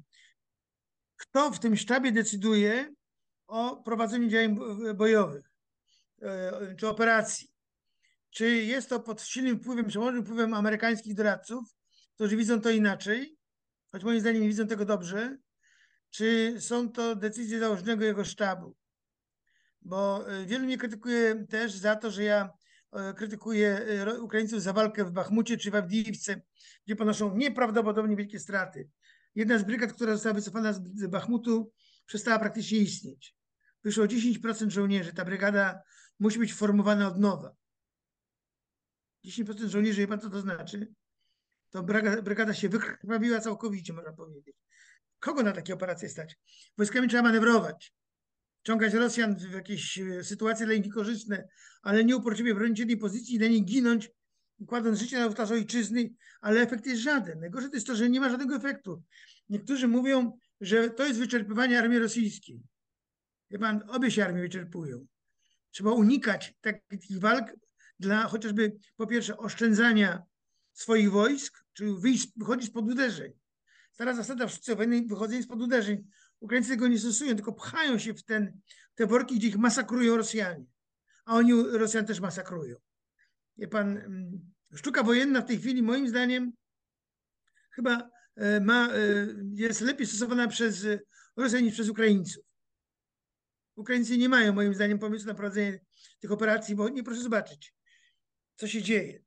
Kto 1.16 1.50
w 1.50 1.60
tym 1.60 1.76
sztabie 1.76 2.12
decyduje 2.12 2.94
o 3.46 3.82
prowadzeniu 3.82 4.28
działań 4.28 4.58
bojowych 4.94 5.50
e, 6.22 6.74
czy 6.78 6.88
operacji? 6.88 7.48
Czy 8.30 8.56
jest 8.56 8.88
to 8.88 9.00
pod 9.00 9.22
silnym 9.22 9.60
wpływem, 9.60 9.86
przemożnym 9.86 10.24
wpływem 10.24 10.54
amerykańskich 10.54 11.14
doradców, 11.14 11.64
którzy 12.14 12.36
widzą 12.36 12.60
to 12.60 12.70
inaczej, 12.70 13.36
choć 13.92 14.04
moim 14.04 14.20
zdaniem 14.20 14.42
nie 14.42 14.48
widzą 14.48 14.66
tego 14.66 14.84
dobrze, 14.84 15.38
czy 16.10 16.56
są 16.60 16.92
to 16.92 17.16
decyzje 17.16 17.58
założonego 17.58 18.04
jego 18.04 18.24
sztabu? 18.24 18.76
Bo 19.82 20.30
e, 20.30 20.46
wielu 20.46 20.64
mnie 20.64 20.78
krytykuje 20.78 21.46
też 21.46 21.72
za 21.72 21.96
to, 21.96 22.10
że 22.10 22.22
ja 22.24 22.50
E, 22.92 23.14
krytykuje 23.14 23.78
e, 23.78 24.20
Ukraińców 24.20 24.62
za 24.62 24.72
walkę 24.72 25.04
w 25.04 25.10
Bachmucie 25.10 25.56
czy 25.56 25.70
w 25.70 25.74
Awdijiwce, 25.74 26.40
gdzie 26.86 26.96
ponoszą 26.96 27.36
nieprawdopodobnie 27.36 28.16
wielkie 28.16 28.38
straty. 28.38 28.88
Jedna 29.34 29.58
z 29.58 29.62
brygad, 29.62 29.92
która 29.92 30.12
została 30.12 30.34
wycofana 30.34 30.72
z 30.72 31.06
Bachmutu, 31.06 31.72
przestała 32.06 32.38
praktycznie 32.38 32.78
istnieć. 32.78 33.36
Wyszło 33.84 34.04
10% 34.04 34.70
żołnierzy. 34.70 35.12
Ta 35.12 35.24
brygada 35.24 35.82
musi 36.18 36.38
być 36.38 36.54
formowana 36.54 37.08
od 37.08 37.18
nowa. 37.18 37.54
10% 39.24 39.68
żołnierzy, 39.68 40.00
wie 40.00 40.08
pan 40.08 40.20
co 40.20 40.30
to 40.30 40.40
znaczy? 40.40 40.94
To 41.70 41.82
brygada, 41.82 42.22
brygada 42.22 42.54
się 42.54 42.68
wykrwawiła 42.68 43.40
całkowicie, 43.40 43.92
można 43.92 44.12
powiedzieć. 44.12 44.56
Kogo 45.18 45.42
na 45.42 45.52
takie 45.52 45.74
operacje 45.74 46.08
stać? 46.08 46.38
Wojskami 46.78 47.08
trzeba 47.08 47.22
manewrować 47.22 47.94
wciągać 48.62 48.94
Rosjan 48.94 49.36
w 49.36 49.52
jakieś 49.52 49.98
e, 49.98 50.24
sytuacje 50.24 50.66
dla 50.66 50.74
nich 50.74 50.84
niekorzystne, 50.84 51.48
ale 51.82 52.04
nieuporczywie 52.04 52.54
bronić 52.54 52.78
jednej 52.78 52.96
pozycji 52.96 53.34
i 53.34 53.38
na 53.38 53.64
ginąć, 53.64 54.10
kładąc 54.66 54.98
życie 54.98 55.18
na 55.18 55.26
ołtarzu 55.26 55.54
ojczyzny, 55.54 56.10
ale 56.40 56.60
efekt 56.60 56.86
jest 56.86 57.02
żaden. 57.02 57.40
Najgorsze 57.40 57.68
to 57.68 57.74
jest 57.74 57.86
to, 57.86 57.96
że 57.96 58.10
nie 58.10 58.20
ma 58.20 58.30
żadnego 58.30 58.56
efektu. 58.56 59.02
Niektórzy 59.48 59.88
mówią, 59.88 60.38
że 60.60 60.90
to 60.90 61.06
jest 61.06 61.18
wyczerpywanie 61.18 61.78
armii 61.78 61.98
rosyjskiej. 61.98 62.62
Wie 63.50 63.58
pan, 63.58 63.82
obie 63.88 64.10
się 64.10 64.24
armie 64.24 64.42
wyczerpują. 64.42 65.06
Trzeba 65.70 65.92
unikać 65.92 66.54
takich 66.60 67.20
walk 67.20 67.52
dla 67.98 68.22
chociażby 68.22 68.76
po 68.96 69.06
pierwsze 69.06 69.36
oszczędzania 69.36 70.22
swoich 70.72 71.10
wojsk, 71.10 71.64
czyli 71.72 71.98
wyjść, 71.98 72.28
wychodzić 72.36 72.70
spod 72.70 72.84
uderzeń. 72.84 73.32
Stara 73.92 74.14
zasada 74.14 74.46
w 74.46 74.52
sztuce 74.52 74.76
wojennej 74.76 75.06
wychodzenie 75.06 75.42
spod 75.42 75.60
uderzeń. 75.62 76.04
Ukraińcy 76.40 76.70
tego 76.70 76.88
nie 76.88 76.98
stosują, 76.98 77.34
tylko 77.34 77.52
pchają 77.52 77.98
się 77.98 78.14
w 78.14 78.24
ten, 78.24 78.60
te 78.94 79.06
worki, 79.06 79.36
gdzie 79.36 79.48
ich 79.48 79.58
masakrują 79.58 80.16
Rosjanie. 80.16 80.64
A 81.24 81.34
oni 81.34 81.52
Rosjan 81.72 82.06
też 82.06 82.20
masakrują. 82.20 82.76
Wie 83.56 83.68
pan, 83.68 83.96
mm, 83.96 84.52
sztuka 84.74 85.02
wojenna 85.02 85.40
w 85.40 85.46
tej 85.46 85.58
chwili, 85.58 85.82
moim 85.82 86.08
zdaniem, 86.08 86.52
chyba 87.70 88.10
e, 88.36 88.60
ma, 88.60 88.88
e, 88.88 89.26
jest 89.54 89.80
lepiej 89.80 90.06
stosowana 90.06 90.48
przez 90.48 90.86
Rosjan 91.36 91.64
niż 91.64 91.74
przez 91.74 91.88
Ukraińców. 91.88 92.44
Ukraińcy 93.76 94.18
nie 94.18 94.28
mają, 94.28 94.52
moim 94.52 94.74
zdaniem, 94.74 94.98
pomysłu 94.98 95.28
na 95.28 95.34
prowadzenie 95.34 95.80
tych 96.20 96.32
operacji, 96.32 96.74
bo 96.74 96.88
nie 96.88 97.02
proszę 97.02 97.22
zobaczyć, 97.22 97.74
co 98.56 98.68
się 98.68 98.82
dzieje. 98.82 99.22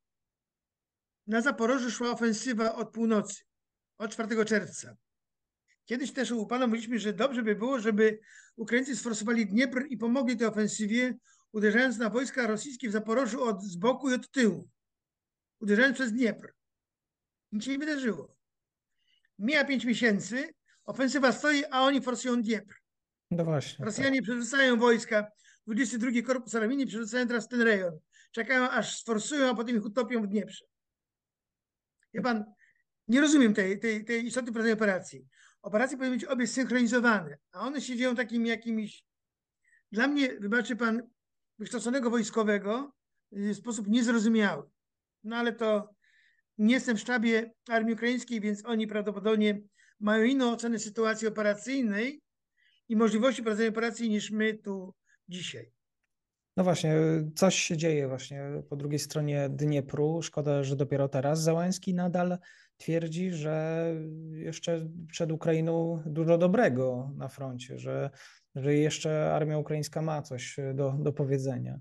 Na 1.27 1.41
Zaporożu 1.41 1.91
szła 1.91 2.11
ofensywa 2.11 2.75
od 2.75 2.91
północy, 2.91 3.43
od 3.97 4.11
4 4.11 4.45
czerwca. 4.45 4.95
Kiedyś 5.85 6.13
też 6.13 6.31
u 6.31 6.47
Pana 6.47 6.67
mówiliśmy, 6.67 6.99
że 6.99 7.13
dobrze 7.13 7.43
by 7.43 7.55
było, 7.55 7.79
żeby 7.79 8.19
Ukraińcy 8.55 8.95
sforsowali 8.95 9.45
Dniepr 9.45 9.85
i 9.89 9.97
pomogli 9.97 10.37
tej 10.37 10.47
ofensywie, 10.47 11.17
uderzając 11.51 11.97
na 11.97 12.09
wojska 12.09 12.47
rosyjskie 12.47 12.89
w 12.89 12.91
Zaporożu 12.91 13.43
od 13.43 13.63
z 13.63 13.75
boku 13.75 14.11
i 14.11 14.13
od 14.13 14.31
tyłu. 14.31 14.69
Uderzając 15.59 15.95
przez 15.95 16.11
Dniepr. 16.11 16.53
Nic 17.51 17.63
się 17.63 17.71
nie 17.71 17.79
wydarzyło. 17.79 18.35
Mija 19.39 19.65
pięć 19.65 19.85
miesięcy, 19.85 20.53
ofensywa 20.85 21.31
stoi, 21.31 21.63
a 21.71 21.81
oni 21.81 22.01
forsują 22.01 22.41
Dniepr. 22.41 22.75
No 23.31 23.45
właśnie. 23.45 23.85
Rosjanie 23.85 24.19
tak. 24.19 24.23
przerzucają 24.23 24.79
wojska, 24.79 25.31
22 25.67 26.21
Korpus 26.21 26.55
Armii 26.55 26.87
przerzucają 26.87 27.27
teraz 27.27 27.47
ten 27.47 27.61
rejon. 27.61 27.99
Czekają, 28.31 28.69
aż 28.69 28.99
sforsują, 28.99 29.49
a 29.49 29.55
potem 29.55 29.77
ich 29.77 29.85
utopią 29.85 30.23
w 30.23 30.27
Dnieprze. 30.27 30.65
Wie 32.13 32.21
pan, 32.21 32.45
nie 33.07 33.21
rozumiem 33.21 33.53
tej, 33.53 33.79
tej, 33.79 34.05
tej 34.05 34.25
istoty 34.25 34.45
prowadzenia 34.45 34.73
operacji 34.73 35.27
operacje 35.63 35.97
powinny 35.97 36.15
być 36.15 36.25
obie 36.25 36.47
synchronizowane, 36.47 37.37
a 37.51 37.59
one 37.59 37.81
się 37.81 37.97
dzieją 37.97 38.15
takim 38.15 38.45
jakimś, 38.45 39.03
dla 39.91 40.07
mnie, 40.07 40.39
wybaczy 40.39 40.75
pan, 40.75 41.09
wykształconego 41.59 42.09
wojskowego 42.09 42.93
w 43.31 43.55
sposób 43.55 43.87
niezrozumiały. 43.87 44.63
No 45.23 45.35
ale 45.35 45.53
to 45.53 45.89
nie 46.57 46.73
jestem 46.73 46.97
w 46.97 46.99
sztabie 46.99 47.53
armii 47.69 47.93
ukraińskiej, 47.93 48.41
więc 48.41 48.65
oni 48.65 48.87
prawdopodobnie 48.87 49.61
mają 49.99 50.23
inną 50.23 50.51
ocenę 50.51 50.79
sytuacji 50.79 51.27
operacyjnej 51.27 52.21
i 52.89 52.95
możliwości 52.95 53.43
prowadzenia 53.43 53.69
operacji 53.69 54.09
niż 54.09 54.31
my 54.31 54.53
tu 54.53 54.93
dzisiaj. 55.27 55.72
No 56.57 56.63
właśnie, 56.63 56.95
coś 57.35 57.55
się 57.55 57.77
dzieje 57.77 58.07
właśnie 58.07 58.63
po 58.69 58.75
drugiej 58.75 58.99
stronie 58.99 59.49
Dniepru. 59.49 60.21
Szkoda, 60.21 60.63
że 60.63 60.75
dopiero 60.75 61.09
teraz 61.09 61.41
Załański 61.41 61.93
nadal 61.93 62.37
twierdzi, 62.77 63.31
że 63.31 63.85
jeszcze 64.31 64.89
przed 65.11 65.31
Ukrainą 65.31 66.03
dużo 66.05 66.37
dobrego 66.37 67.11
na 67.15 67.27
froncie, 67.27 67.79
że, 67.79 68.09
że 68.55 68.75
jeszcze 68.75 69.33
armia 69.33 69.57
ukraińska 69.57 70.01
ma 70.01 70.21
coś 70.21 70.57
do, 70.73 70.91
do 70.99 71.13
powiedzenia. 71.13 71.79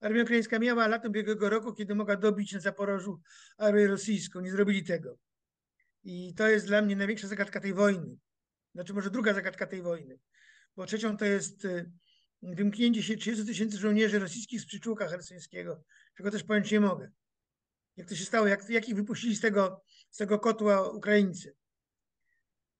Armia 0.00 0.22
ukraińska 0.22 0.58
miała 0.58 0.86
latem 0.86 1.10
ubiegłego 1.10 1.50
roku, 1.50 1.72
kiedy 1.72 1.94
mogła 1.94 2.16
dobić 2.16 2.52
na 2.52 2.60
Zaporożu 2.60 3.20
armię 3.58 3.86
rosyjską. 3.86 4.40
Nie 4.40 4.50
zrobili 4.50 4.84
tego. 4.84 5.18
I 6.02 6.34
to 6.34 6.48
jest 6.48 6.66
dla 6.66 6.82
mnie 6.82 6.96
największa 6.96 7.28
zagadka 7.28 7.60
tej 7.60 7.74
wojny. 7.74 8.16
Znaczy 8.74 8.94
może 8.94 9.10
druga 9.10 9.34
zagadka 9.34 9.66
tej 9.66 9.82
wojny. 9.82 10.18
Bo 10.76 10.86
trzecią 10.86 11.16
to 11.16 11.24
jest 11.24 11.64
y, 11.64 11.90
wymknięcie 12.42 13.02
się 13.02 13.16
30 13.16 13.46
tysięcy 13.46 13.78
żołnierzy 13.78 14.18
rosyjskich 14.18 14.60
z 14.60 14.66
przyczółka 14.66 15.08
hersyńskiego, 15.08 15.82
czego 16.16 16.30
też 16.30 16.44
powiedzieć 16.44 16.72
nie 16.72 16.80
mogę. 16.80 17.10
Jak 17.96 18.08
to 18.08 18.14
się 18.14 18.24
stało, 18.24 18.46
jak, 18.46 18.70
jak 18.70 18.88
ich 18.88 18.94
wypuścili 18.94 19.36
z 19.36 19.40
tego, 19.40 19.82
z 20.10 20.16
tego 20.16 20.38
kotła 20.38 20.90
Ukraińcy. 20.90 21.54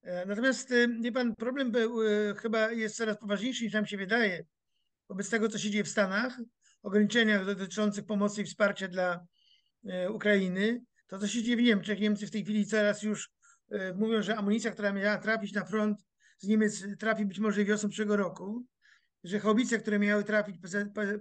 E, 0.01 0.25
natomiast, 0.25 0.71
e, 0.71 0.87
wie 1.01 1.11
pan, 1.11 1.35
problem 1.35 1.71
był, 1.71 2.01
e, 2.07 2.35
chyba 2.35 2.71
jest 2.71 2.95
coraz 2.95 3.17
poważniejszy 3.17 3.63
niż 3.63 3.73
nam 3.73 3.85
się 3.85 3.97
wydaje. 3.97 4.45
Wobec 5.09 5.29
tego, 5.29 5.49
co 5.49 5.57
się 5.57 5.69
dzieje 5.69 5.83
w 5.83 5.89
Stanach, 5.89 6.37
ograniczeniach 6.81 7.45
dotyczących 7.45 8.05
pomocy 8.05 8.41
i 8.41 8.45
wsparcia 8.45 8.87
dla 8.87 9.25
Ukrainy, 10.09 10.83
to 11.07 11.19
co 11.19 11.27
się 11.27 11.43
dzieje 11.43 11.57
w 11.57 11.61
Niemczech. 11.61 11.99
Niemcy 11.99 12.27
w 12.27 12.31
tej 12.31 12.43
chwili 12.43 12.65
coraz 12.65 13.03
już 13.03 13.29
mówią, 13.95 14.21
że 14.21 14.35
amunicja, 14.35 14.71
która 14.71 14.93
miała 14.93 15.17
trafić 15.17 15.53
na 15.53 15.65
front 15.65 15.99
z 16.37 16.47
Niemiec, 16.47 16.85
trafi 16.99 17.25
być 17.25 17.39
może 17.39 17.65
wiosną 17.65 17.89
przyszłego 17.89 18.17
roku 18.17 18.65
że 19.23 19.39
haubice, 19.39 19.79
które 19.79 19.99
miały 19.99 20.23
trafić, 20.23 20.55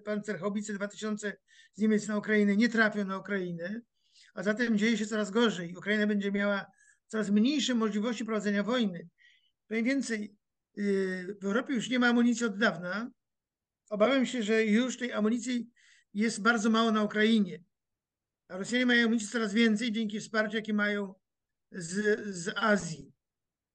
pancerhaubice 0.05 0.73
2000 0.73 1.37
z 1.75 1.81
Niemiec 1.81 2.09
na 2.09 2.19
Ukrainę, 2.19 2.57
nie 2.57 2.69
trafią 2.69 3.05
na 3.05 3.19
Ukrainę, 3.19 3.81
a 4.35 4.43
zatem 4.43 4.79
dzieje 4.79 4.99
się 4.99 5.07
coraz 5.07 5.31
gorzej. 5.31 5.77
Ukraina 5.77 6.07
będzie 6.07 6.33
miała 6.33 6.67
coraz 7.07 7.31
mniejsze 7.31 7.75
możliwości 7.75 8.25
prowadzenia 8.25 8.63
wojny. 8.63 9.09
Powiem 9.69 9.85
więcej, 9.85 10.37
y, 10.79 11.37
w 11.41 11.45
Europie 11.45 11.75
już 11.75 11.91
nie 11.91 11.99
ma 11.99 12.09
amunicji 12.09 12.47
od 12.47 12.59
dawna. 12.59 13.11
Obawiam 13.91 14.27
się, 14.27 14.43
że 14.43 14.65
już 14.65 14.97
tej 14.97 15.13
amunicji 15.13 15.71
jest 16.15 16.43
bardzo 16.43 16.71
mało 16.71 16.93
na 16.93 17.03
Ukrainie. 17.03 17.63
A 18.49 18.57
Rosjanie 18.57 18.87
mają 18.87 19.05
amunicji 19.05 19.29
coraz 19.29 19.53
więcej 19.53 19.93
dzięki 19.93 20.21
wsparciu, 20.21 20.57
jakie 20.57 20.75
mają 20.75 21.15
z, 21.73 22.21
z 22.35 22.53
Azji. 22.57 23.13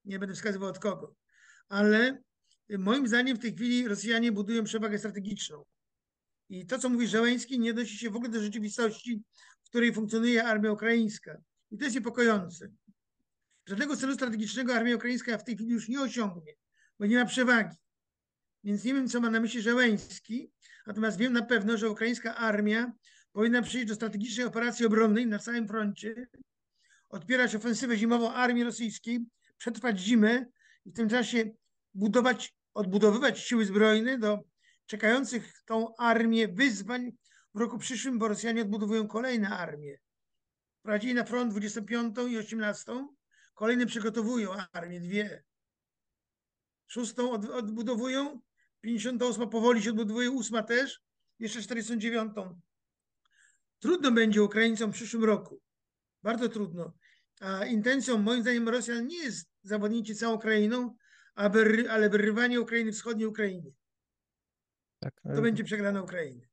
Nie 0.04 0.18
będę 0.18 0.34
wskazywał 0.34 0.68
od 0.68 0.78
kogo. 0.78 1.14
Ale 1.68 2.22
moim 2.70 3.08
zdaniem 3.08 3.36
w 3.36 3.40
tej 3.40 3.54
chwili 3.54 3.88
Rosjanie 3.88 4.32
budują 4.32 4.64
przewagę 4.64 4.98
strategiczną. 4.98 5.64
I 6.48 6.66
to, 6.66 6.78
co 6.78 6.88
mówi 6.88 7.08
Żeleński, 7.08 7.58
nie 7.58 7.70
odnosi 7.70 7.98
się 7.98 8.10
w 8.10 8.16
ogóle 8.16 8.30
do 8.30 8.42
rzeczywistości, 8.42 9.22
w 9.64 9.68
której 9.68 9.92
funkcjonuje 9.92 10.44
armia 10.44 10.72
ukraińska. 10.72 11.38
I 11.70 11.78
to 11.78 11.84
jest 11.84 11.96
niepokojące. 11.96 12.68
Żadnego 13.66 13.96
celu 13.96 14.14
strategicznego 14.14 14.74
armia 14.74 14.96
ukraińska 14.96 15.38
w 15.38 15.44
tej 15.44 15.54
chwili 15.54 15.70
już 15.70 15.88
nie 15.88 16.00
osiągnie, 16.00 16.52
bo 16.98 17.06
nie 17.06 17.16
ma 17.16 17.24
przewagi. 17.24 17.76
Więc 18.64 18.84
nie 18.84 18.94
wiem, 18.94 19.08
co 19.08 19.20
ma 19.20 19.30
na 19.30 19.40
myśli 19.40 19.62
Żeleński, 19.62 20.50
natomiast 20.86 21.18
wiem 21.18 21.32
na 21.32 21.42
pewno, 21.42 21.76
że 21.76 21.90
ukraińska 21.90 22.36
armia 22.36 22.92
powinna 23.32 23.62
przyjść 23.62 23.88
do 23.88 23.94
strategicznej 23.94 24.46
operacji 24.46 24.86
obronnej 24.86 25.26
na 25.26 25.38
całym 25.38 25.68
froncie, 25.68 26.26
odpierać 27.08 27.54
ofensywę 27.54 27.96
zimową 27.96 28.32
armii 28.32 28.64
rosyjskiej, 28.64 29.20
przetrwać 29.58 30.00
zimę 30.00 30.46
i 30.84 30.90
w 30.90 30.94
tym 30.94 31.08
czasie 31.08 31.50
budować, 31.96 32.54
odbudowywać 32.74 33.40
siły 33.40 33.64
zbrojne 33.64 34.18
do 34.18 34.38
czekających 34.86 35.62
tą 35.64 35.96
armię 35.96 36.48
wyzwań 36.48 37.12
w 37.54 37.60
roku 37.60 37.78
przyszłym, 37.78 38.18
bo 38.18 38.28
Rosjanie 38.28 38.62
odbudowują 38.62 39.08
kolejne 39.08 39.48
armie. 39.48 39.98
Wprowadzili 40.78 41.14
na 41.14 41.24
front 41.24 41.50
25 41.50 42.16
i 42.28 42.38
18, 42.38 43.06
kolejne 43.54 43.86
przygotowują 43.86 44.50
armię, 44.72 45.00
dwie. 45.00 45.44
Szóstą 46.86 47.30
od, 47.30 47.44
odbudowują, 47.44 48.40
58 48.80 49.48
powoli 49.48 49.82
się 49.82 49.90
odbudowuje, 49.90 50.30
ósma 50.30 50.62
też, 50.62 51.00
jeszcze 51.38 51.62
49. 51.62 52.32
Trudno 53.78 54.12
będzie 54.12 54.42
Ukraińcom 54.42 54.90
w 54.90 54.94
przyszłym 54.94 55.24
roku. 55.24 55.60
Bardzo 56.22 56.48
trudno. 56.48 56.92
A 57.40 57.64
intencją, 57.64 58.18
moim 58.18 58.42
zdaniem, 58.42 58.68
Rosjan 58.68 59.06
nie 59.06 59.18
jest 59.18 59.48
zawodnicie 59.62 60.14
całą 60.14 60.38
Ukrainą, 61.36 61.88
ale 61.90 62.10
wyrywanie 62.10 62.60
Ukrainy 62.60 62.92
wschodniej 62.92 63.26
Ukrainie. 63.26 63.70
Tak. 64.98 65.20
To 65.20 65.38
e, 65.38 65.42
będzie 65.42 65.64
przegrana 65.64 66.02
Ukrainy. 66.02 66.48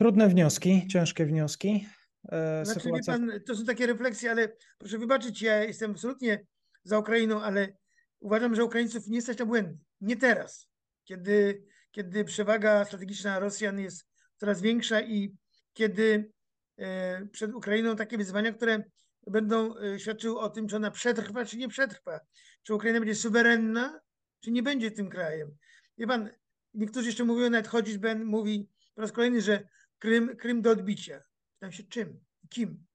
Trudne 0.00 0.28
wnioski, 0.28 0.88
ciężkie 0.88 1.26
wnioski. 1.26 1.86
E, 2.28 2.64
znaczy, 2.64 2.80
sytuacja... 2.80 3.12
pan, 3.12 3.30
to 3.46 3.56
są 3.56 3.64
takie 3.64 3.86
refleksje, 3.86 4.30
ale 4.30 4.56
proszę 4.78 4.98
wybaczyć, 4.98 5.42
ja 5.42 5.64
jestem 5.64 5.90
absolutnie 5.90 6.46
za 6.84 6.98
Ukrainą, 6.98 7.42
ale 7.42 7.76
uważam, 8.20 8.54
że 8.54 8.64
Ukraińców 8.64 9.06
nie 9.06 9.22
stać 9.22 9.38
na 9.38 9.46
błędy. 9.46 9.78
Nie 10.00 10.16
teraz, 10.16 10.68
kiedy, 11.04 11.64
kiedy 11.90 12.24
przewaga 12.24 12.84
strategiczna 12.84 13.38
Rosjan 13.38 13.80
jest 13.80 14.06
coraz 14.36 14.60
większa 14.60 15.00
i 15.00 15.36
kiedy 15.72 16.32
e, 16.78 17.26
przed 17.26 17.54
Ukrainą 17.54 17.96
takie 17.96 18.18
wyzwania, 18.18 18.52
które 18.52 18.84
będą 19.26 19.76
e, 19.78 19.98
świadczyły 19.98 20.40
o 20.40 20.50
tym, 20.50 20.68
czy 20.68 20.76
ona 20.76 20.90
przetrwa, 20.90 21.44
czy 21.44 21.56
nie 21.56 21.68
przetrwa. 21.68 22.20
Czy 22.62 22.74
Ukraina 22.74 23.00
będzie 23.00 23.14
suwerenna, 23.14 24.00
czy 24.40 24.50
nie 24.50 24.62
będzie 24.62 24.90
tym 24.90 25.10
krajem. 25.10 25.56
Wie 25.98 26.06
pan, 26.06 26.30
niektórzy 26.74 27.06
jeszcze 27.06 27.24
mówią, 27.24 27.50
nawet 27.50 27.68
chodzić 27.68 27.98
Ben 27.98 28.24
mówi 28.24 28.68
po 28.94 29.00
raz 29.00 29.12
kolejny, 29.12 29.40
że 29.40 29.68
Krym, 29.98 30.36
Krym 30.36 30.62
do 30.62 30.70
odbicia. 30.70 31.22
Pytam 31.54 31.72
się 31.72 31.82
czym? 31.82 32.20
Kim? 32.48 32.86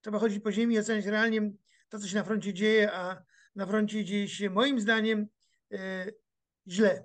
Trzeba 0.00 0.18
chodzić 0.18 0.42
po 0.42 0.52
ziemi 0.52 0.74
i 0.74 0.78
oceniać 0.78 1.06
realnie 1.06 1.52
to, 1.88 1.98
co 1.98 2.06
się 2.06 2.16
na 2.16 2.24
froncie 2.24 2.54
dzieje, 2.54 2.92
a 2.92 3.24
na 3.54 3.66
froncie 3.66 4.04
dzieje 4.04 4.28
się 4.28 4.50
moim 4.50 4.80
zdaniem 4.80 5.26
e, 5.72 6.06
źle. 6.68 7.04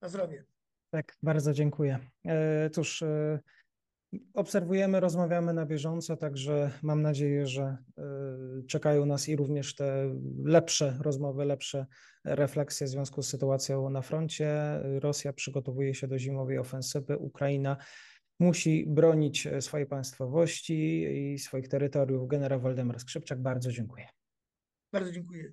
Na 0.00 0.08
zdrowie. 0.08 0.44
Tak, 0.90 1.16
bardzo 1.22 1.52
dziękuję. 1.52 1.98
E, 2.24 2.70
cóż, 2.70 3.02
e, 3.02 3.40
obserwujemy, 4.34 5.00
rozmawiamy 5.00 5.54
na 5.54 5.66
bieżąco, 5.66 6.16
także 6.16 6.70
mam 6.82 7.02
nadzieję, 7.02 7.46
że 7.46 7.62
e, 7.62 8.04
czekają 8.68 9.06
nas 9.06 9.28
i 9.28 9.36
również 9.36 9.74
te 9.74 10.14
lepsze 10.44 10.98
rozmowy, 11.00 11.44
lepsze 11.44 11.86
refleksje 12.24 12.86
w 12.86 12.90
związku 12.90 13.22
z 13.22 13.28
sytuacją 13.28 13.90
na 13.90 14.02
froncie. 14.02 14.80
Rosja 15.00 15.32
przygotowuje 15.32 15.94
się 15.94 16.08
do 16.08 16.18
zimowej 16.18 16.58
ofensywy, 16.58 17.18
Ukraina 17.18 17.76
musi 18.40 18.84
bronić 18.86 19.48
swojej 19.60 19.86
państwowości 19.86 21.02
i 21.02 21.38
swoich 21.38 21.68
terytoriów. 21.68 22.28
Generał 22.28 22.60
Waldemar 22.60 23.00
Skrzypczak, 23.00 23.42
bardzo 23.42 23.72
dziękuję. 23.72 24.06
Bardzo 24.92 25.12
dziękuję. 25.12 25.52